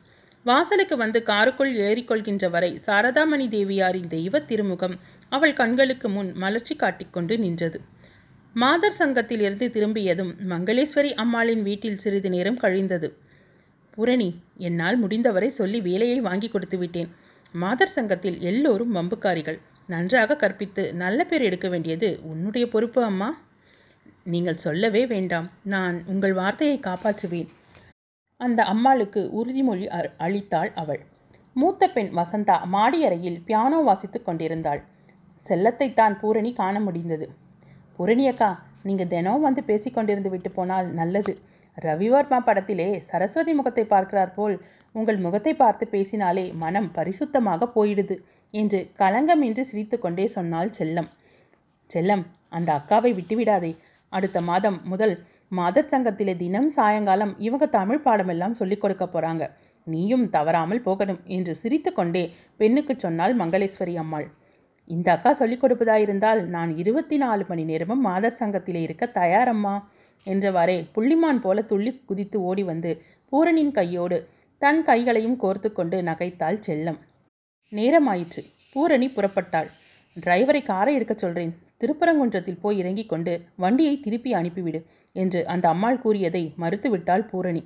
வாசலுக்கு 0.46 0.96
வந்து 0.96 1.18
காருக்குள் 1.22 1.72
ஏறிக்கொள்கின்ற 1.86 2.46
வரை 2.50 2.70
சாரதாமணி 2.86 3.48
தேவியாரின் 3.48 4.12
தெய்வ 4.16 4.44
திருமுகம் 4.50 4.96
அவள் 5.32 5.58
கண்களுக்கு 5.62 6.08
முன் 6.08 6.30
மலர்ச்சி 6.34 6.76
காட்டிக்கொண்டு 6.76 7.36
நின்றது. 7.38 7.80
மாதர் 8.54 8.94
சங்கத்திலிருந்து 8.98 9.70
திரும்பியதும் 9.70 10.34
மங்களேஸ்வரி 10.48 11.14
அம்மாளின் 11.14 11.62
வீட்டில் 11.62 11.96
சிறிது 11.96 12.28
நேரம் 12.28 12.58
கழிந்தது. 12.58 13.12
பூரணி 13.90 14.40
என்னால் 14.56 14.98
முடிந்தவரை 14.98 15.50
சொல்லி 15.50 15.80
வேலையை 15.80 16.20
வாங்கி 16.20 16.48
கொடுத்து 16.48 16.78
விட்டேன். 16.78 17.14
மாதர் 17.52 17.88
சங்கத்தில் 17.88 18.40
எல்லோரும் 18.40 18.94
வம்புக்காரிகள். 18.94 19.60
நன்றாக 19.86 20.36
கற்பித்து 20.36 20.94
நல்ல 20.94 21.24
பேர் 21.24 21.42
எடுக்க 21.42 21.68
வேண்டியது 21.68 22.20
உன்னுடைய 22.22 22.68
பொறுப்பு 22.68 23.04
அம்மா. 23.04 23.40
நீங்கள் 24.24 24.56
சொல்லவே 24.56 25.06
வேண்டாம். 25.06 25.50
நான் 25.62 26.02
உங்கள் 26.06 26.32
வார்த்தையை 26.32 26.80
காப்பாற்றுவேன். 26.82 27.48
அந்த 28.36 28.64
அம்மாளுக்கு 28.64 29.30
உறுதிமொழி 29.32 29.92
அ- 29.92 30.12
அளித்தாள் 30.18 30.72
அவள். 30.74 31.00
மூத்த 31.54 31.88
பெண் 31.88 32.06
வசந்தா 32.06 32.58
மாடியறையில் 32.72 33.42
பியானோ 33.46 33.82
வாசித்துக் 33.82 34.24
கொண்டிருந்தாள். 34.24 34.84
செல்லத்தைத்தான் 35.48 36.18
பூரணி 36.18 36.52
காண 36.52 36.80
முடிந்தது. 36.80 37.40
பூரணி 37.98 38.24
அக்கா 38.32 38.50
நீங்கள் 38.88 39.10
தினம் 39.12 39.46
வந்து 39.46 39.62
பேசிக்கொண்டிருந்து 39.70 40.30
விட்டு 40.34 40.50
போனால் 40.58 40.88
நல்லது. 41.00 41.32
ரவிவர்மா 41.76 42.38
படத்திலே 42.46 42.86
சரஸ்வதி 43.10 43.52
முகத்தை 43.58 43.84
பார்க்கிறார் 43.92 44.32
போல் 44.38 44.56
உங்கள் 44.94 45.18
முகத்தை 45.24 45.52
பார்த்து 45.60 45.84
பேசினாலே 45.94 46.44
மனம் 46.62 46.88
பரிசுத்தமாக 46.96 47.68
போயிடுது 47.76 48.16
என்று 48.54 48.80
களங்கமின்றி 49.00 49.62
சிரித்துக்கொண்டே 49.70 50.24
சொன்னாள் 50.36 50.72
செல்லம். 50.78 51.08
செல்லம் 51.90 52.24
அந்த 52.56 52.68
அக்காவை 52.78 53.12
விட்டுவிடாதே. 53.18 53.72
அடுத்த 54.12 54.38
மாதம் 54.48 54.78
முதல் 54.92 55.14
மாதர் 55.58 55.90
சங்கத்திலே 55.92 56.34
தினம் 56.42 56.68
சாயங்காலம் 56.76 57.32
இவங்க 57.46 57.64
தமிழ் 57.78 58.04
பாடமெல்லாம் 58.04 58.58
சொல்லிக் 58.60 58.82
கொடுக்க 58.82 59.04
போறாங்க. 59.06 59.44
நீயும் 59.86 60.26
தவறாமல் 60.36 60.84
போகணும் 60.86 61.20
என்று 61.36 61.52
சிரித்துக்கொண்டே 61.62 62.24
பெண்ணுக்கு 62.60 62.94
சொன்னாள் 63.04 63.34
மங்களேஸ்வரி 63.40 63.94
அம்மாள். 64.02 64.26
இந்த 64.84 65.12
அக்கா 65.12 65.32
சொல்லிக் 65.32 65.64
கொடுப்பதாயிருந்தால் 65.64 66.44
நான் 66.46 66.76
இருபத்தி 66.76 67.16
நாலு 67.16 67.44
மணி 67.48 67.64
நேரமும் 67.64 68.00
மாதர் 68.00 68.36
சங்கத்திலே 68.38 68.80
இருக்க 68.82 69.10
தயாரம்மா 69.14 69.74
என்றவாறே 70.26 70.76
புள்ளிமான் 70.94 71.40
போல 71.40 71.62
துள்ளி 71.62 72.00
குதித்து 72.04 72.40
ஓடி 72.40 72.62
வந்து 72.62 73.02
பூரணின் 73.28 73.72
கையோடு 73.72 74.28
தன் 74.58 74.84
கைகளையும் 74.84 75.40
கோர்த்து 75.40 75.72
கொண்டு 75.72 76.02
நகைத்தாள் 76.02 76.58
செல்லம். 76.66 76.98
நேரமாயிற்று. 77.72 78.42
பூரணி 78.72 79.06
புறப்பட்டாள். 79.06 79.68
டிரைவரை 80.16 80.62
காரை 80.62 80.94
எடுக்கச் 80.94 81.18
சொல்றேன். 81.18 81.52
திருப்பரங்குன்றத்தில் 81.80 82.60
போய் 82.60 82.78
இறங்கிக் 82.78 83.08
கொண்டு 83.08 83.40
வண்டியை 83.56 84.00
திருப்பி 84.00 84.32
அனுப்பிவிடு 84.32 84.80
என்று 85.12 85.46
அந்த 85.46 85.68
அம்மாள் 85.68 85.98
கூறியதை 85.98 86.54
மறுத்துவிட்டாள் 86.58 87.28
பூரணி. 87.28 87.62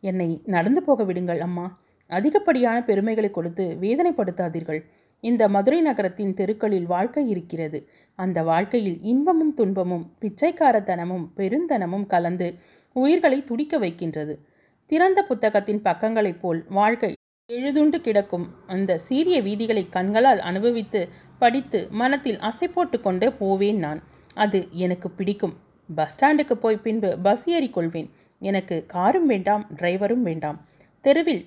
என்னை 0.00 0.40
நடந்து 0.44 0.82
போக 0.82 1.04
விடுங்கள் 1.04 1.40
அம்மா. 1.40 1.66
அதிகப்படியான 2.10 2.84
பெருமைகளை 2.84 3.30
கொடுத்து 3.30 3.76
வேதனைப்படுத்தாதீர்கள். 3.80 4.80
இந்த 5.20 5.48
மதுரை 5.48 5.80
நகரத்தின் 5.80 6.34
தெருக்களில் 6.34 6.86
வாழ்க்கை 6.86 7.30
இருக்கிறது. 7.30 7.88
அந்த 8.14 8.42
வாழ்க்கையில் 8.42 9.02
இன்பமும் 9.02 9.54
துன்பமும் 9.54 10.12
பிச்சைக்காரத்தனமும் 10.20 11.26
பெருந்தனமும் 11.36 12.06
கலந்து 12.06 12.54
உயிர்களை 12.92 13.44
துடிக்க 13.44 13.78
வைக்கின்றது. 13.78 14.46
திறந்த 14.86 15.22
புத்தகத்தின் 15.22 15.82
பக்கங்களைப் 15.82 16.40
போல் 16.40 16.64
வாழ்க்கை 16.68 17.16
எழுதுண்டு 17.52 17.96
கிடக்கும். 17.96 18.54
அந்த 18.66 18.98
சீரிய 18.98 19.42
வீதிகளை 19.42 19.88
கண்களால் 19.88 20.38
அனுபவித்து 20.38 21.08
படித்து 21.38 21.88
மனத்தில் 21.90 22.38
அசை 22.38 22.72
போட்டு 22.74 23.00
கொண்டே 23.00 23.30
போவேன் 23.30 23.78
நான். 23.78 24.02
அது 24.34 24.68
எனக்கு 24.70 25.10
பிடிக்கும். 25.10 25.56
பஸ் 25.94 26.24
ஸ்டாண்டுக்கு 26.24 26.52
போய் 26.52 26.76
பின்பு 26.76 27.18
பஸ் 27.18 27.50
ஏறிக்கொள்வேன் 27.50 28.10
எனக்கு 28.38 28.84
காரும் 28.86 29.26
வேண்டாம் 29.26 29.66
டிரைவரும் 29.76 30.22
வேண்டாம். 30.22 30.66
தெருவில் 31.00 31.46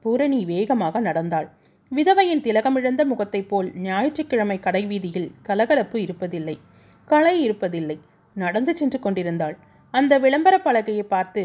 பூரணி 0.00 0.44
வேகமாக 0.44 1.00
நடந்தாள். 1.00 1.50
விதவையின் 1.92 2.42
திலகமிழந்த 2.42 3.04
முகத்தைப் 3.04 3.48
போல் 3.48 3.68
ஞாயிற்றுக்கிழமை 3.78 4.58
கடைவீதியில் 4.58 5.30
கலகலப்பு 5.42 5.98
இருப்பதில்லை 5.98 6.56
களை 7.04 7.34
இருப்பதில்லை. 7.48 7.96
நடந்து 8.36 8.72
சென்று 8.76 8.98
கொண்டிருந்தாள். 8.98 9.56
அந்த 9.94 10.12
விளம்பர 10.18 10.54
பலகையை 10.58 11.04
பார்த்து 11.04 11.42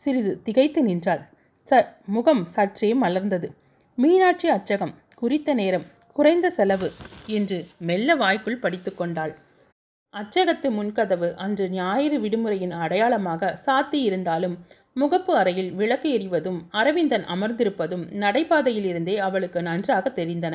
சிறிது 0.00 0.32
திகைத்து 0.42 0.82
நின்றாள். 0.82 1.22
ச 1.68 1.80
முகம் 2.06 2.44
சற்றே 2.46 2.90
மலர்ந்தது. 2.94 3.48
மீனாட்சி 3.98 4.48
அச்சகம் 4.50 4.94
குறித்த 5.14 5.54
நேரம் 5.54 5.86
குறைந்த 6.12 6.50
செலவு 6.50 6.88
என்று 7.26 7.58
மெல்ல 7.80 8.14
வாய்க்குள் 8.14 8.58
படித்து 8.58 8.94
கொண்டாள். 8.94 9.32
அச்சகத்து 10.14 10.68
முன்கதவு 10.70 11.28
அன்று 11.36 11.64
ஞாயிறு 11.70 12.18
விடுமுறையின் 12.20 12.74
அடையாளமாக 12.76 13.50
சாத்தி 13.66 13.98
இருந்தாலும் 14.08 14.54
முகப்பு 15.00 15.32
அறையில் 15.40 15.70
விளக்கு 15.72 16.08
எரிவதும் 16.18 16.58
அரவிந்தன் 16.70 17.24
அமர்ந்திருப்பதும் 17.34 18.04
நடைபாதையில் 18.22 18.86
இருந்தே 18.92 19.16
அவளுக்கு 19.26 19.60
நன்றாக 19.62 20.12
தெரிந்தன. 20.18 20.54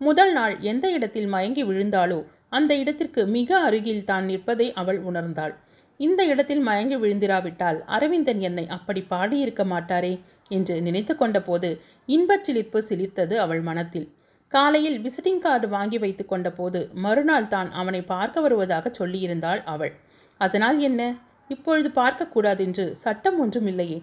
முதல் 0.00 0.32
நாள் 0.32 0.54
எந்த 0.70 0.86
இடத்தில் 0.90 1.28
மயங்கி 1.28 1.62
விழுந்தாளோ 1.64 2.20
அந்த 2.48 2.72
இடத்திற்கு 2.76 3.22
மிக 3.36 3.50
அருகில் 3.66 4.04
தான் 4.04 4.24
நிற்பதை 4.24 4.66
அவள் 4.72 5.00
உணர்ந்தாள். 5.10 5.54
இந்த 6.00 6.20
இடத்தில் 6.24 6.62
மயங்கி 6.68 6.96
விழுந்திராவிட்டால் 6.96 7.78
அரவிந்தன் 7.96 8.40
என்னை 8.40 8.64
அப்படி 8.68 9.00
பாடியிருக்க 9.12 9.64
மாட்டாரே 9.64 10.12
என்று 10.50 10.76
நினைத்து 10.80 11.14
கொண்டபோது 11.14 11.70
இன்பச் 12.08 12.46
சிலிர்ப்பு 12.46 12.80
சிலிர்த்தது 12.88 13.34
அவள் 13.36 13.62
மனத்தில். 13.70 14.06
காலையில் 14.52 14.98
விசிட்டிங் 15.02 15.42
கார்டு 15.44 15.66
வாங்கி 15.68 15.98
வைத்து 15.98 16.24
கொண்டபோது 16.26 16.80
மறுநாள் 17.04 17.50
தான் 17.54 17.68
அவனை 17.80 18.00
பார்க்க 18.14 18.46
வருவதாக 18.46 18.90
சொல்லியிருந்தாள் 19.00 19.60
அவள். 19.74 19.92
அதனால் 20.40 20.78
என்ன? 20.88 21.02
இப்பொழுது 21.50 21.88
பார்க்கக்கூடாதென்று 22.00 22.84
சட்டம் 23.04 23.38
ஒன்றும் 23.38 23.68
இல்லையே. 23.72 23.98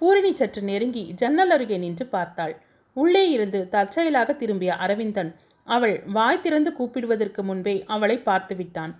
பூரணி 0.00 0.30
சற்று 0.34 0.60
நெருங்கி 0.62 1.02
ஜன்னல் 1.20 1.52
அருகே 1.56 1.76
நின்று 1.76 2.04
பார்த்தாள். 2.06 2.54
உள்ளே 2.96 3.24
இருந்து 3.30 3.60
தற்செயலாக 3.74 4.32
திரும்பிய 4.34 4.72
அரவிந்தன் 4.84 5.30
அவள் 5.66 5.94
வாய் 6.16 6.42
திறந்து 6.44 6.70
கூப்பிடுவதற்கு 6.78 7.42
முன்பே 7.42 7.74
அவளை 7.86 8.16
பார்த்து 8.18 8.54
விட்டான். 8.54 8.92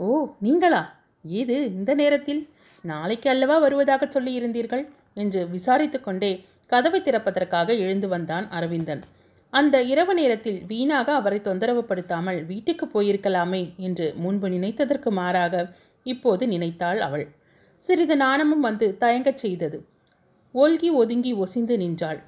ஓ 0.00 0.08
நீங்களா? 0.40 0.82
ஏது 1.24 1.56
இந்த 1.78 1.90
நேரத்தில்? 1.94 2.42
நாளைக்கு 2.84 3.28
அல்லவா 3.30 3.56
வருவதாக 3.58 4.04
சொல்லியிருந்தீர்கள் 4.06 4.84
என்று 5.14 5.40
விசாரித்து 5.48 5.98
கொண்டே 6.00 6.32
கதவை 6.72 7.00
திறப்பதற்காக 7.00 7.68
எழுந்து 7.84 8.08
வந்தான் 8.08 8.46
அரவிந்தன். 8.50 9.02
அந்த 9.52 9.76
இரவு 9.92 10.12
நேரத்தில் 10.14 10.58
வீணாக 10.66 11.08
அவரை 11.12 11.38
தொந்தரவுப்படுத்தாமல் 11.44 12.38
வீட்டுக்கு 12.46 12.86
போயிருக்கலாமே 12.86 13.62
என்று 13.86 14.06
முன்பு 14.24 14.48
நினைத்ததற்கு 14.48 15.10
மாறாக 15.10 15.54
இப்போது 16.02 16.46
நினைத்தாள் 16.46 17.00
அவள். 17.00 17.26
சிறிது 17.80 18.16
நாணமும் 18.16 18.60
வந்து 18.60 18.96
தயங்கச் 19.00 19.36
செய்தது. 19.36 19.86
ஒல்கி 20.54 20.90
ஒதுங்கி 20.92 21.32
ஒசிந்து 21.32 21.76
நின்றாள். 21.76 22.22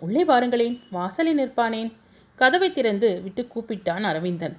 உள்ளே 0.00 0.24
வாருங்களேன் 0.24 0.80
வாசலில் 0.90 1.38
நிற்பானேன். 1.38 1.92
கதவை 2.36 2.72
திறந்து 2.72 3.20
விட்டு 3.22 3.48
கூப்பிட்டான் 3.54 4.02
அரவிந்தன். 4.02 4.56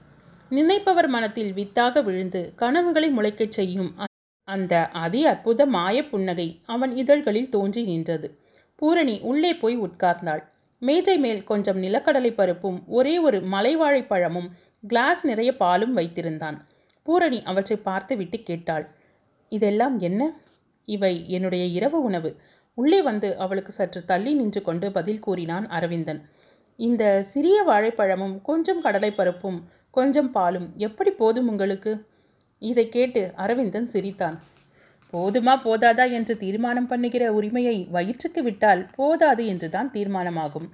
நினைப்பவர் 0.49 1.07
மனத்தில் 1.07 1.53
வித்தாக 1.53 2.01
விழுந்து 2.01 2.53
கனவுகளை 2.55 3.09
முளைக்கச் 3.17 3.51
செய்யும் 3.51 3.95
அந்த 4.43 4.87
அதி 4.87 5.25
அற்புத 5.25 5.65
மாய 5.65 6.05
புன்னகை 6.05 6.61
அவன் 6.65 6.95
இதழ்களில் 6.95 7.49
தோன்றி 7.49 7.83
நின்றது. 7.83 8.39
பூரணி 8.75 9.19
உள்ளே 9.21 9.55
போய் 9.55 9.77
உட்கார்ந்தாள். 9.79 10.43
மேஜை 10.79 11.17
மேல் 11.17 11.43
கொஞ்சம் 11.43 11.83
நிலக்கடலை 11.83 12.31
பருப்பும் 12.33 12.83
ஒரே 12.87 13.19
ஒரு 13.19 13.39
மலைவாழைப்பழமும் 13.39 14.49
கிளாஸ் 14.87 15.25
நிறைய 15.25 15.57
பாலும் 15.57 15.97
வைத்திருந்தான். 15.97 16.57
பூரணி 17.09 17.39
அவற்றை 17.43 17.77
பார்த்துவிட்டு 17.89 18.37
கேட்டாள். 18.43 18.85
இதெல்லாம் 19.51 19.95
என்ன? 19.99 20.21
இவை 20.87 21.13
என்னுடைய 21.27 21.63
இரவு 21.77 21.99
உணவு. 22.03 22.29
உள்ளே 22.77 22.99
வந்து 23.01 23.29
அவளுக்கு 23.37 23.71
சற்று 23.71 23.99
தள்ளி 24.05 24.31
நின்று 24.33 24.61
கொண்டு 24.61 24.87
பதில் 24.91 25.23
கூறினான் 25.25 25.65
அரவிந்தன். 25.67 26.21
இந்த 26.79 27.03
சிறிய 27.31 27.57
வாழைப்பழமும் 27.63 28.35
கொஞ்சம் 28.41 28.81
கடலை 28.81 29.09
பருப்பும் 29.11 29.59
கொஞ்சம் 29.91 30.31
பாலும் 30.31 30.67
எப்படி 30.77 31.11
போதும் 31.11 31.47
உங்களுக்கு? 31.47 31.93
இதை 32.61 32.85
கேட்டு 32.89 33.21
அரவிந்தன் 33.35 33.87
சிரித்தான். 33.87 34.37
போதுமா 35.13 35.53
போதாதா 35.65 36.05
என்று 36.11 36.33
தீர்மானம் 36.37 36.87
பண்ணுகிற 36.87 37.23
உரிமையை 37.33 37.77
வயிற்றுக்கு 37.95 38.41
விட்டால் 38.43 38.81
போதாது 38.97 39.43
என்றுதான் 39.45 39.89
தீர்மானமாகும். 39.95 40.67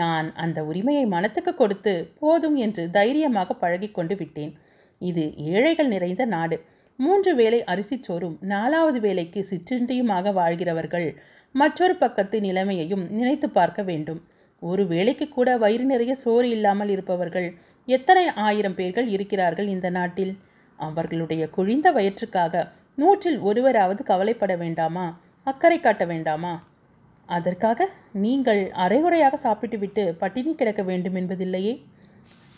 நான் 0.00 0.28
அந்த 0.34 0.58
உரிமையை 0.64 1.04
மனத்துக்கு 1.06 1.54
கொடுத்து 1.54 1.94
போதும் 2.20 2.56
என்று 2.56 2.82
தைரியமாக 2.90 3.56
பழகிக்கொண்டு 3.62 4.16
விட்டேன். 4.16 4.52
இது 5.00 5.24
ஏழைகள் 5.36 5.88
நிறைந்த 5.88 6.24
நாடு. 6.24 6.56
மூன்று 6.98 7.34
வேளை 7.34 7.64
அரிசிச் 7.64 8.02
சோறும் 8.02 8.38
நாலாவது 8.40 9.00
வேலைக்கு 9.00 9.40
சிற்றின்றியுமாக 9.50 10.32
வாழ்கிறவர்கள் 10.32 11.08
மற்றொரு 11.54 11.94
பக்கத்து 11.96 12.40
நிலைமையையும் 12.40 13.04
நினைத்து 13.10 13.48
பார்க்க 13.50 13.82
வேண்டும். 13.82 14.20
ஒரு 14.62 14.86
வேளைக்கு 14.86 15.28
கூட 15.28 15.56
வயிறு 15.56 15.84
நிறைய 15.84 16.14
சோறு 16.14 16.48
இல்லாமல் 16.48 16.88
இருப்பவர்கள் 16.88 17.48
எத்தனை 17.88 18.24
ஆயிரம் 18.48 18.74
பேர்கள் 18.74 19.08
இருக்கிறார்கள் 19.08 19.68
இந்த 19.68 19.90
நாட்டில்? 19.90 20.32
அவர்களுடைய 20.78 21.48
குழிந்த 21.56 21.88
வயிற்றுக்காக 21.92 22.68
நூற்றில் 22.98 23.38
ஒருவராவது 23.40 24.02
கவலைப்பட 24.04 24.56
வேண்டாமா? 24.56 25.06
அக்கறை 25.46 25.80
காட்ட 25.80 26.04
வேண்டாமா? 26.04 26.52
அதற்காக 27.28 27.88
நீங்கள் 28.12 28.62
அரைகுறையாக 28.84 29.36
சாப்பிட்டுவிட்டு 29.36 30.04
பட்டினி 30.14 30.54
கிடக்க 30.54 30.82
வேண்டும் 30.82 31.14
என்பதில்லையே? 31.14 31.74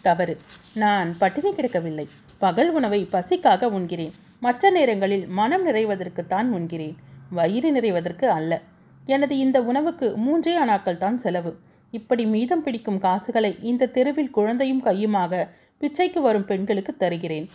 தவறு. 0.02 0.34
நான் 0.74 1.08
பட்டினி 1.18 1.50
கிடக்கவில்லை. 1.54 2.06
பகல் 2.44 2.70
உணவை 2.70 3.00
பசிக்காக 3.12 3.64
உண்கிறேன். 3.64 4.14
மற்ற 4.40 4.70
நேரங்களில் 4.70 5.24
மனம் 5.38 5.66
நிறைவதற்குத்தான் 5.66 6.48
உண்கிறேன். 6.50 6.94
வயிறு 7.30 7.68
நிறைவதற்கு 7.72 8.24
அல்ல. 8.24 8.52
எனது 9.04 9.34
இந்த 9.38 9.58
உணவுக்கு 9.62 10.06
மூன்றே 10.16 10.54
அணாக்கள் 10.64 10.96
தான் 10.96 11.18
செலவு. 11.18 11.52
இப்படி 11.90 12.24
மீதம் 12.26 12.62
பிடிக்கும் 12.62 12.98
காசுகளை 12.98 13.50
இந்த 13.60 13.86
தெருவில் 13.86 14.30
குழந்தையும் 14.30 14.82
கையுமாக 14.84 15.42
பிச்சைக்கு 15.80 16.20
வரும் 16.20 16.44
பெண்களுக்கு 16.44 16.92
தருகிறேன். 16.96 17.46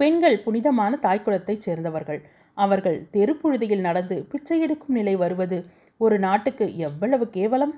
பெண்கள் 0.00 0.38
புனிதமான 0.38 0.98
தாய்க்குளத்தைச் 1.02 1.64
சேர்ந்தவர்கள். 1.66 2.20
அவர்கள் 2.56 2.98
தெருப்புழுதியில் 3.12 3.86
நடந்து 3.88 4.16
பிச்சை 4.30 4.60
எடுக்கும் 4.60 4.96
நிலை 4.96 5.16
வருவது 5.16 5.58
ஒரு 6.00 6.18
நாட்டுக்கு 6.18 6.66
எவ்வளவு 6.76 7.26
கேவலம்? 7.28 7.74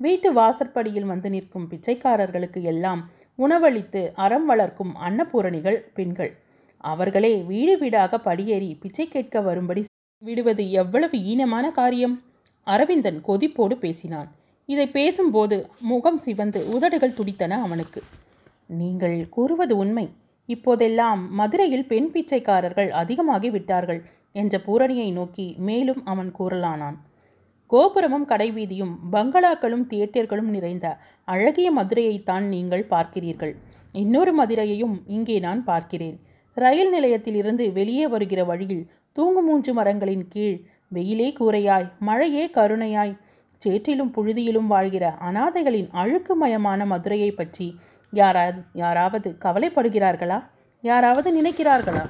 வீட்டு 0.00 0.28
வாசற்படியில் 0.32 1.10
வந்து 1.12 1.28
நிற்கும் 1.30 1.68
பிச்சைக்காரர்களுக்கு 1.70 2.60
எல்லாம் 2.72 3.02
உணவளித்து 3.38 4.12
அறம் 4.14 4.46
வளர்க்கும் 4.46 4.92
அன்னபூரணிகள் 5.00 5.78
பெண்கள். 5.94 6.32
அவர்களே 6.84 7.32
வீடு 7.36 7.78
வீடாக 7.78 8.18
படியேறி 8.18 8.74
பிச்சை 8.74 9.08
கேட்க 9.08 9.40
வரும்படி 9.40 9.84
விடுவது 10.22 10.70
எவ்வளவு 10.70 11.16
ஈனமான 11.18 11.70
காரியம்? 11.70 12.22
அரவிந்தன் 12.64 13.18
கொதிப்போடு 13.28 13.74
பேசினான். 13.74 14.28
இதை 14.68 14.86
பேசும்போது 14.88 15.70
முகம் 15.80 16.18
சிவந்து 16.18 16.60
உதடுகள் 16.74 17.12
துடித்தன 17.12 17.62
அவனுக்கு. 17.62 18.02
நீங்கள் 18.66 19.28
கூறுவது 19.28 19.76
உண்மை. 19.76 20.06
இப்போதெல்லாம் 20.46 21.32
மதுரையில் 21.34 21.86
பெண் 21.86 22.10
பிச்சைக்காரர்கள் 22.14 22.90
அதிகமாகி 22.90 23.50
விட்டார்கள் 23.50 24.00
என்ற 24.32 24.60
பூரணியை 24.66 25.12
நோக்கி 25.12 25.54
மேலும் 25.58 26.02
அவன் 26.04 26.30
கூறலானான். 26.38 26.96
கோபுரமும் 27.70 28.26
கடைவீதியும் 28.28 28.92
பங்களாக்களும் 29.12 29.86
தியேட்டர்களும் 29.90 30.50
நிறைந்த 30.56 30.86
அழகிய 31.24 31.68
மதுரையைத்தான் 31.72 32.44
நீங்கள் 32.54 32.84
பார்க்கிறீர்கள். 32.90 33.54
இன்னொரு 33.94 34.32
மதுரையையும் 34.40 34.96
இங்கே 35.06 35.36
நான் 35.38 35.62
பார்க்கிறேன். 35.64 36.16
ரயில் 36.56 36.90
நிலையத்திலிருந்து 36.92 37.64
வெளியே 37.72 38.06
வருகிற 38.06 38.40
வழியில் 38.44 38.84
தூங்குமூன்று 39.16 39.72
மரங்களின் 39.72 40.28
கீழ் 40.28 40.58
வெயிலே 40.88 41.28
கூரையாய் 41.38 41.88
மழையே 41.98 42.44
கருணையாய் 42.46 43.14
சேற்றிலும் 43.62 44.12
புழுதியிலும் 44.16 44.66
வாழ்கிற 44.66 45.04
அனாதைகளின் 45.28 45.88
அழுக்குமயமான 46.02 46.86
மதுரையை 46.86 47.30
பற்றி 47.30 47.66
யாராவது 48.12 48.60
யாராவது 48.72 49.28
கவலைப்படுகிறார்களா? 49.44 50.38
யாராவது 50.84 51.28
நினைக்கிறார்களா? 51.38 52.04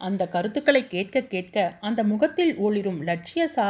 அந்த 0.00 0.22
கருத்துக்களை 0.28 0.82
கேட்க 0.86 1.22
கேட்க 1.22 1.56
அந்த 1.80 2.00
முகத்தில் 2.02 2.52
ஒளிரும் 2.56 3.00
லட்சிய 3.02 3.44
சா 3.46 3.66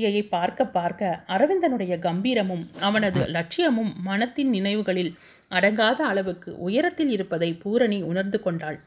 சாயையை 0.00 0.20
பார்க்க 0.34 0.62
பார்க்க 0.74 1.08
அரவிந்தனுடைய 1.34 1.94
கம்பீரமும் 2.04 2.62
அவனது 2.86 3.20
லட்சியமும் 3.34 3.90
மனத்தின் 4.06 4.50
நினைவுகளில் 4.56 5.10
அடங்காத 5.50 6.00
அளவுக்கு 6.10 6.50
உயரத்தில் 6.66 7.10
இருப்பதை 7.16 7.50
பூரணி 7.62 7.98
உணர்ந்து 8.10 8.38
கொண்டாள். 8.44 8.78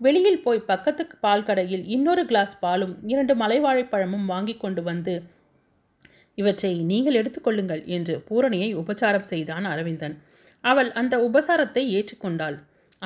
வெளியில் 0.00 0.40
போய் 0.44 0.66
பக்கத்து 0.70 1.04
பால் 1.24 1.46
கடையில் 1.48 1.84
இன்னொரு 1.94 2.22
கிளாஸ் 2.30 2.54
பாலும் 2.64 2.94
இரண்டு 3.12 3.34
மலைவாழைப்பழமும் 3.42 4.26
வாங்கி 4.32 4.56
கொண்டு 4.56 4.82
வந்து 4.88 5.14
இவற்றை 6.38 6.72
நீங்கள் 6.90 7.18
எடுத்துக்கொள்ளுங்கள் 7.20 7.82
என்று 7.96 8.16
பூரணியை 8.28 8.70
உபச்சாரம் 8.80 9.28
செய்தான் 9.32 9.66
அரவிந்தன். 9.72 10.16
அவள் 10.64 10.90
அந்த 11.00 11.14
உபசாரத்தை 11.28 11.84
ஏற்றுக்கொண்டாள். 11.98 12.58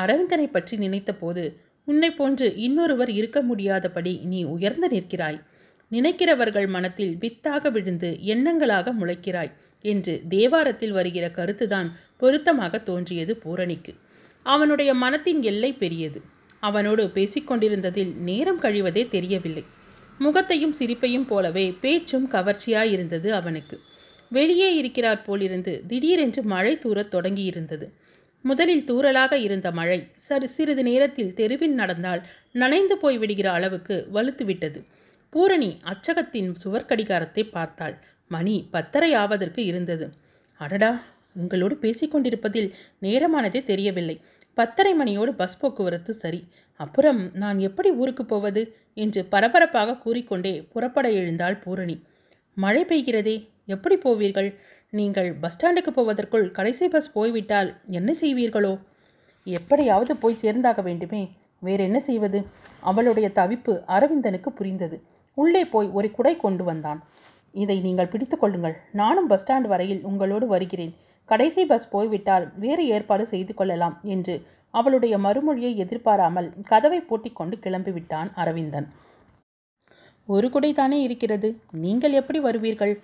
அரவிந்தனை 0.03 0.49
பற்றி 0.49 0.77
நினைத்தபோது 0.85 1.45
உன்னை 1.89 2.13
போன்று 2.13 2.49
இன்னொருவர் 2.67 3.13
இருக்க 3.21 3.39
முடியாதபடி 3.43 4.15
நீ 4.33 4.41
உயர்ந்து 4.55 4.89
நிற்கிறாய். 4.97 5.41
நினைக்கிறவர்கள் 5.93 6.69
மனத்தில் 6.69 7.17
வித்தாக 7.17 7.71
விழுந்து 7.71 8.19
எண்ணங்களாக 8.25 8.93
முளைக்கிறாய் 9.01 9.53
என்று 9.83 10.23
தேவாரத்தில் 10.29 10.91
வருகிற 10.91 11.29
கருத்துதான் 11.29 11.89
பொருத்தமாக 12.17 12.79
தோன்றியது 12.79 13.37
பூரணிக்கு. 13.37 13.95
அவனுடைய 14.43 14.95
மனத்தின் 14.95 15.43
எல்லை 15.43 15.73
பெரியது. 15.73 16.21
அவனோடு 16.61 17.11
பேசிக்கொண்டிருந்ததில் 17.15 18.15
நேரம் 18.15 18.61
கழிவதே 18.61 19.09
தெரியவில்லை. 19.09 19.65
முகத்தையும் 20.19 20.75
சிரிப்பையும் 20.79 21.27
போலவே 21.27 21.77
பேச்சும் 21.81 22.31
கவர்ச்சியாயிருந்தது 22.31 23.29
அவனுக்கு. 23.29 23.81
வெளியே 24.31 24.77
இருக்கிறார் 24.77 25.23
போலிருந்து 25.23 25.83
திடீரென்று 25.87 26.43
மழை 26.43 26.79
தூரத் 26.79 27.15
தொடங்கியிருந்தது. 27.15 27.93
முதலில் 28.43 28.85
தூறலாக 28.85 29.33
இருந்த 29.33 29.71
மழை 29.71 30.09
சரி 30.17 30.47
சிறிது 30.47 30.83
நேரத்தில் 30.83 31.35
தெருவில் 31.35 31.75
நடந்தால் 31.75 32.27
நனைந்து 32.53 32.99
போய் 32.99 33.19
விடுகிற 33.19 33.53
அளவுக்கு 33.53 34.09
வலுத்துவிட்டது. 34.15 34.85
பூரணி 35.31 35.77
அச்சகத்தின் 35.85 36.55
சுவர்க்கடிகாரத்தை 36.65 37.51
பார்த்தாள். 37.51 37.97
மணி 38.29 38.69
பத்தரை 38.71 39.15
ஆவதற்கு 39.15 39.65
இருந்தது. 39.65 40.07
அடடா 40.59 41.01
உங்களோடு 41.35 41.75
பேசிக்கொண்டிருப்பதில் 41.75 42.71
நேரமானதே 43.03 43.65
தெரியவில்லை. 43.65 44.21
பத்தரை 44.55 44.93
மணியோடு 44.95 45.33
பஸ் 45.33 45.61
போக்குவரத்து 45.61 46.13
சரி. 46.13 46.41
அப்புறம் 46.77 47.31
நான் 47.35 47.59
எப்படி 47.59 47.91
ஊருக்கு 47.91 48.25
போவது? 48.25 48.63
என்று 48.95 49.25
பரபரப்பாக 49.25 49.97
கூறிக்கொண்டே 49.97 50.63
புறப்பட 50.73 51.11
எழுந்தாள் 51.11 51.57
பூரணி. 51.57 51.97
மழை 52.55 52.85
பெய்கிறதே 52.85 53.49
எப்படி 53.67 53.97
போவீர்கள்? 53.97 54.55
நீங்கள் 54.91 55.35
பஸ் 55.35 55.57
ஸ்டாண்டுக்கு 55.57 55.91
போவதற்குள் 55.91 56.51
கடைசி 56.51 56.89
பஸ் 56.89 57.13
போய்விட்டால் 57.13 57.81
என்ன 57.85 58.15
செய்வீர்களோ? 58.21 58.73
எப்படியாவது 59.45 60.17
போய் 60.17 60.43
சேர்ந்தாக 60.43 60.83
வேண்டுமே. 60.83 61.23
வேற 61.61 61.85
என்ன 61.85 61.99
செய்வது? 61.99 62.39
அவளுடைய 62.81 63.31
தவிப்பு 63.35 63.73
அரவிந்தனுக்கு 63.89 64.49
புரிந்தது. 64.49 65.03
உள்ளே 65.35 65.63
போய் 65.65 65.89
ஒரு 65.99 66.11
குடை 66.11 66.37
கொண்டு 66.37 66.65
வந்தான். 66.65 67.01
இதை 67.63 67.77
நீங்கள் 67.81 68.11
பிடித்து 68.13 68.37
கொள்ளுங்கள். 68.39 68.77
நானும் 69.01 69.27
பஸ் 69.27 69.45
ஸ்டாண்ட் 69.45 69.69
வரையில் 69.73 70.03
உங்களோடு 70.03 70.47
வருகிறேன். 70.47 70.93
கடைசி 71.25 71.63
பஸ் 71.65 71.91
போய்விட்டால் 71.91 72.47
வேறு 72.65 72.85
ஏற்பாடு 72.87 73.25
செய்து 73.27 73.55
கொள்ளலாம் 73.55 73.97
என்று 74.15 74.35
அவளுடைய 74.71 75.15
மறுமொழியை 75.19 75.77
எதிர்பாராமல் 75.77 76.49
கதவை 76.71 77.01
பூட்டிக்கொண்டு 77.01 77.57
கிளம்பிவிட்டான் 77.65 78.29
அரவிந்தன். 78.35 78.87
ஒரு 80.29 80.49
குடை 80.51 80.71
தானே 80.73 80.99
இருக்கிறது. 81.03 81.49
நீங்கள் 81.85 82.13
எப்படி 82.13 82.41
வருவீர்கள்? 82.41 82.95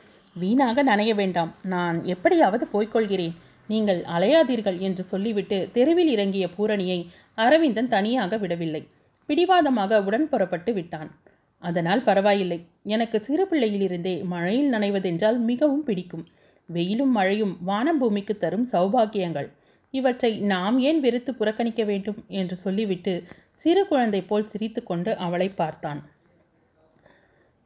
வீணாக 0.43 0.83
நனைய 0.83 1.12
வேண்டாம். 1.15 1.51
நான் 1.75 2.05
எப்படியாவது 2.05 2.65
போய்க்கொள்கிறேன். 2.73 3.35
நீங்கள் 3.69 4.01
அலையாதீர்கள் 4.17 4.79
என்று 4.79 5.03
சொல்லிவிட்டு 5.03 5.59
தெருவில் 5.73 6.11
இறங்கிய 6.17 6.47
பூரணியை 6.57 6.99
அரவிந்தன் 7.35 7.89
தனியாக 7.89 8.37
விடவில்லை. 8.37 8.83
பிடிவாதமாக 9.29 10.03
உடன் 10.03 10.29
புறப்பட்டு 10.29 10.73
விட்டான். 10.73 11.11
அதனால் 11.62 12.03
பரவாயில்லை. 12.03 12.59
எனக்கு 12.95 13.16
சிறு 13.21 13.45
பிள்ளையிலிருந்தே 13.45 14.14
மழையில் 14.33 14.73
நனைவதென்றால் 14.75 15.38
மிகவும் 15.51 15.85
பிடிக்கும். 15.85 16.25
வெயிலும் 16.69 17.12
மழையும் 17.12 17.55
வானம் 17.61 17.99
பூமிக்கு 17.99 18.35
தரும் 18.38 18.66
சௌபாகியங்கள். 18.73 19.49
இவற்றை 19.95 20.31
நாம் 20.53 20.79
ஏன் 20.79 21.01
வெறுத்து 21.01 21.33
புறக்கணிக்க 21.35 21.83
வேண்டும்? 21.85 22.19
என்று 22.40 22.57
சொல்லிவிட்டு 22.57 23.12
சிறு 23.62 23.83
குழந்தை 23.87 24.21
போல் 24.23 24.51
சிரித்துக்கொண்டு 24.53 25.11
அவளை 25.16 25.49
பார்த்தான். 25.61 26.01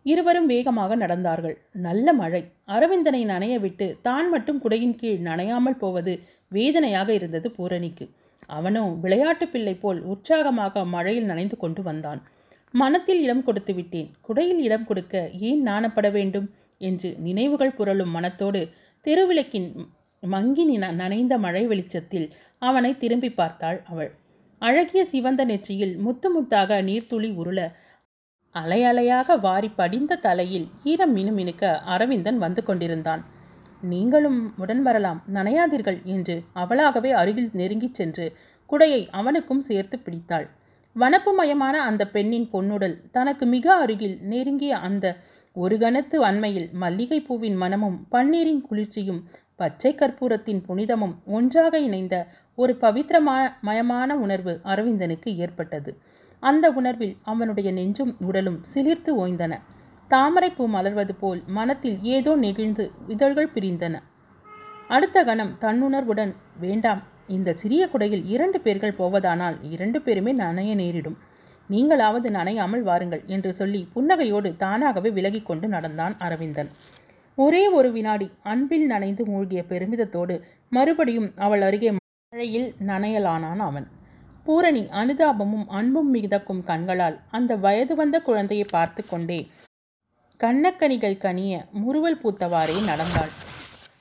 இருவரும் 0.06 0.46
வேகமாக 0.46 0.96
நடந்தார்கள். 0.96 1.56
நல்ல 1.86 2.12
மழை. 2.12 2.42
அரவிந்தனை 2.66 3.22
நனைய 3.24 3.54
விட்டு 3.60 3.86
தான் 4.02 4.28
மட்டும் 4.30 4.60
குடையின் 4.64 4.96
கீழ் 5.00 5.18
நனையாமல் 5.20 5.80
போவது 5.82 6.12
வேதனையாக 6.52 7.08
இருந்தது 7.14 7.48
பூரணிக்கு. 7.50 8.06
அவனோ 8.48 8.84
விளையாட்டு 9.02 9.46
பிள்ளை 9.48 9.74
போல் 9.74 10.00
உற்சாகமாக 10.12 10.84
மழையில் 10.94 11.24
நனைந்து 11.24 11.56
கொண்டு 11.56 11.82
வந்தான். 11.82 12.22
மனத்தில் 12.74 13.22
இடம் 13.22 13.42
கொடுத்து 13.42 13.74
விட்டேன். 13.74 14.14
குடையில் 14.20 14.58
இடம் 14.58 14.84
கொடுக்க 14.84 15.30
ஏன் 15.30 15.66
நாணப்பட 15.66 16.12
வேண்டும்? 16.12 16.54
என்று 16.78 17.16
நினைவுகள் 17.18 17.76
புரளும் 17.78 18.10
மனத்தோடு 18.10 18.68
தெருவிளக்கின் 19.06 19.88
மங்கி 20.20 20.64
நனைந்த 20.78 21.38
மழை 21.38 21.66
வெளிச்சத்தில் 21.66 22.32
அவனை 22.58 22.96
திரும்பி 22.96 23.30
பார்த்தாள் 23.30 23.82
அவள். 23.86 24.10
அழகிய 24.58 25.04
சிவந்த 25.04 25.44
நெற்றியில் 25.44 25.96
முத்து 25.96 26.28
முத்தாக 26.36 26.80
நீர்த்துளி 26.82 27.30
உருள 27.32 27.72
அலை 28.50 28.84
அலையாக 28.84 29.38
வாரி 29.40 29.68
படிந்த 29.68 30.16
தலையில் 30.16 30.66
ஈரம் 30.84 31.16
மினுமினுக்க 31.16 31.80
அரவிந்தன் 31.84 32.38
வந்து 32.38 32.62
கொண்டிருந்தான். 32.62 33.24
நீங்களும் 33.82 34.54
உடன் 34.56 34.82
வரலாம் 34.82 35.22
நனையாதீர்கள் 35.32 36.02
என்று 36.04 36.42
அவளாகவே 36.54 37.10
அருகில் 37.10 37.50
நெருங்கிச் 37.52 37.94
சென்று 37.94 38.36
குடையை 38.70 39.08
அவனுக்கும் 39.10 39.60
சேர்த்து 39.60 39.98
பிடித்தாள். 39.98 40.46
வனப்புமயமான 40.98 41.72
அந்த 41.80 42.06
பெண்ணின் 42.06 42.48
பொன்னுடல் 42.52 43.10
தனக்கு 43.10 43.46
மிக 43.46 43.74
அருகில் 43.74 44.18
நெருங்கிய 44.22 44.78
அந்த 44.78 45.16
ஒரு 45.52 45.76
கணத்து 45.76 46.16
அண்மையில் 46.22 46.70
மல்லிகை 46.72 47.20
பூவின் 47.20 47.56
மனமும் 47.56 48.06
பன்னீரின் 48.12 48.60
குளிர்ச்சியும் 48.60 49.24
பச்சை 49.56 49.94
கற்பூரத்தின் 49.94 50.62
புனிதமும் 50.68 51.14
ஒன்றாக 51.26 51.78
இணைந்த 51.78 52.26
ஒரு 52.54 52.76
பவித்திரமயமான 52.80 54.10
உணர்வு 54.12 54.60
அரவிந்தனுக்கு 54.64 55.34
ஏற்பட்டது. 55.34 55.98
அந்த 56.40 56.70
உணர்வில் 56.70 57.16
அவனுடைய 57.22 57.72
நெஞ்சும் 57.72 58.16
உடலும் 58.20 58.60
சிலிர்த்து 58.74 59.12
ஓய்ந்தன. 59.16 59.52
தாமரைப்பூ 60.08 60.68
மலர்வது 60.68 61.14
போல் 61.20 61.42
மனத்தில் 61.46 61.98
ஏதோ 62.02 62.36
நெகிழ்ந்து 62.36 62.90
இதழ்கள் 63.06 63.52
பிரிந்தன. 63.54 63.96
அடுத்த 64.88 65.24
கணம் 65.24 65.52
தன்னுணர்வுடன் 65.60 66.34
வேண்டாம் 66.60 67.02
இந்த 67.36 67.54
சிறிய 67.60 67.82
குடையில் 67.92 68.24
இரண்டு 68.34 68.58
பேர்கள் 68.64 68.98
போவதானால் 69.00 69.56
இரண்டு 69.74 69.98
பேருமே 70.06 70.32
நனைய 70.42 70.72
நேரிடும். 70.82 71.18
நீங்களாவது 71.70 72.28
நனையாமல் 72.36 72.84
வாருங்கள் 72.88 73.22
என்று 73.34 73.50
சொல்லி 73.58 73.80
புன்னகையோடு 73.94 74.50
தானாகவே 74.62 75.10
விலகிக்கொண்டு 75.18 75.66
நடந்தான் 75.74 76.14
அரவிந்தன். 76.26 76.70
ஒரே 77.38 77.62
ஒரு 77.78 77.88
வினாடி 77.96 78.26
அன்பில் 78.52 78.86
நனைந்து 78.86 79.22
மூழ்கிய 79.30 79.60
பெருமிதத்தோடு 79.68 80.34
மறுபடியும் 80.76 81.28
அவள் 81.46 81.62
அருகே 81.68 81.90
மழையில் 81.96 82.68
நனையலானான் 82.90 83.62
அவன். 83.68 83.86
பூரணி 84.46 84.82
அனுதாபமும் 85.00 85.66
அன்பும் 85.78 86.10
மிதக்கும் 86.14 86.62
கண்களால் 86.70 87.16
அந்த 87.38 87.52
வயது 87.64 87.94
வந்த 88.00 88.16
குழந்தையை 88.28 88.66
பார்த்து 88.74 89.02
கொண்டே 89.06 89.40
கண்ணக்கனிகள் 90.40 91.22
கனிய 91.24 91.54
முறுவல் 91.80 92.20
பூத்தவாறே 92.22 92.76
நடந்தாள். 92.90 93.32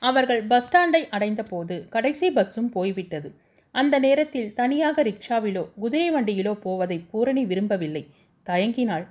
அவர்கள் 0.01 0.41
பஸ் 0.43 0.67
ஸ்டாண்டை 0.67 1.01
அடைந்தபோது 1.09 1.75
கடைசி 1.89 2.27
பஸ்ஸும் 2.29 2.69
போய்விட்டது. 2.71 3.29
அந்த 3.75 3.99
நேரத்தில் 3.99 4.53
தனியாக 4.53 5.03
ரிக்ஷாவிலோ 5.03 5.63
குதிரை 5.75 6.07
வண்டியிலோ 6.15 6.53
போவதை 6.53 6.97
பூரணி 7.11 7.45
விரும்பவில்லை. 7.45 8.03
தயங்கினாள். 8.45 9.05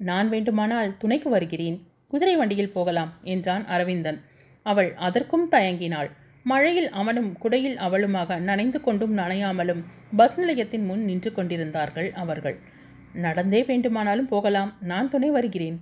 நான் 0.00 0.28
வேண்டுமானால் 0.28 0.96
துணைக்கு 0.98 1.30
வருகிறேன். 1.30 1.76
குதிரை 2.08 2.36
வண்டியில் 2.36 2.72
போகலாம் 2.72 3.12
என்றான் 3.22 3.64
அரவிந்தன். 3.66 4.18
அவள் 4.66 4.90
அதற்கும் 4.94 5.46
தயங்கினாள். 5.50 6.10
மழையில் 6.42 6.90
அவனும் 6.90 7.30
குடையில் 7.42 7.76
அவளுமாக 7.76 8.38
நனைந்து 8.38 8.78
கொண்டும் 8.80 9.14
நனையாமலும் 9.18 9.82
பஸ் 10.16 10.36
நிலையத்தின் 10.40 10.84
முன் 10.84 11.04
நின்று 11.04 11.32
கொண்டிருந்தார்கள் 11.32 12.10
அவர்கள். 12.12 12.56
நடந்தே 13.12 13.62
வேண்டுமானாலும் 13.62 14.28
போகலாம். 14.28 14.72
நான் 14.80 15.08
துணை 15.08 15.30
வருகிறேன். 15.30 15.78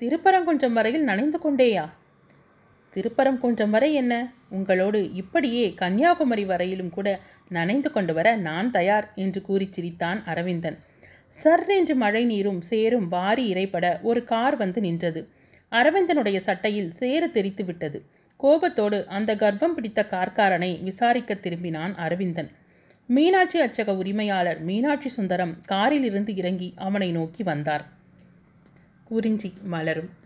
திருப்பரங்குன்றம் 0.00 0.72
வரையில் 0.72 1.02
நனைந்து 1.02 1.38
கொண்டேயா? 1.38 1.84
திருப்பரங்குன்றம் 2.96 3.70
வரை 3.70 3.94
என்ன? 3.94 4.32
உங்களோடு 4.50 5.12
இப்படியே 5.12 5.74
கன்னியாகுமரி 5.74 6.44
வரையிலும் 6.44 6.90
கூட 6.90 7.20
நனைந்து 7.48 7.90
கொண்டு 7.90 8.14
வர 8.14 8.36
நான் 8.36 8.70
தயார் 8.70 9.12
என்று 9.14 9.42
கூறி 9.42 9.68
சிரித்தான் 9.70 10.24
அரவிந்தன். 10.24 10.78
சர்ரென்று 11.44 11.94
மழை 11.94 12.24
நீரும் 12.24 12.60
சேரும் 12.60 13.08
வாரி 13.08 13.52
இறைப்பட 13.52 14.02
ஒரு 14.02 14.24
கார் 14.24 14.56
வந்து 14.56 14.80
நின்றது. 14.80 15.28
அரவிந்தனுடைய 15.70 16.38
சட்டையில் 16.38 16.90
சேறு 16.90 17.30
தெரித்து 17.30 17.64
விட்டது. 17.64 18.04
கோபத்தோடு 18.36 19.06
அந்த 19.06 19.36
கர்ப்பம் 19.36 19.74
பிடித்த 19.74 20.06
கார்காரனை 20.10 20.82
விசாரிக்க 20.82 21.34
திரும்பினான் 21.34 21.94
அரவிந்தன். 21.94 22.50
மீனாட்சி 23.06 23.60
அச்சக 23.60 23.96
உரிமையாளர் 23.96 24.60
மீனாட்சி 24.60 25.08
சுந்தரம் 25.08 25.56
காரிலிருந்து 25.66 26.36
இறங்கி 26.36 26.72
அவனை 26.76 27.12
நோக்கி 27.12 27.42
வந்தார். 27.42 27.84
குறிஞ்சி 29.04 29.52
மலரும். 29.64 30.24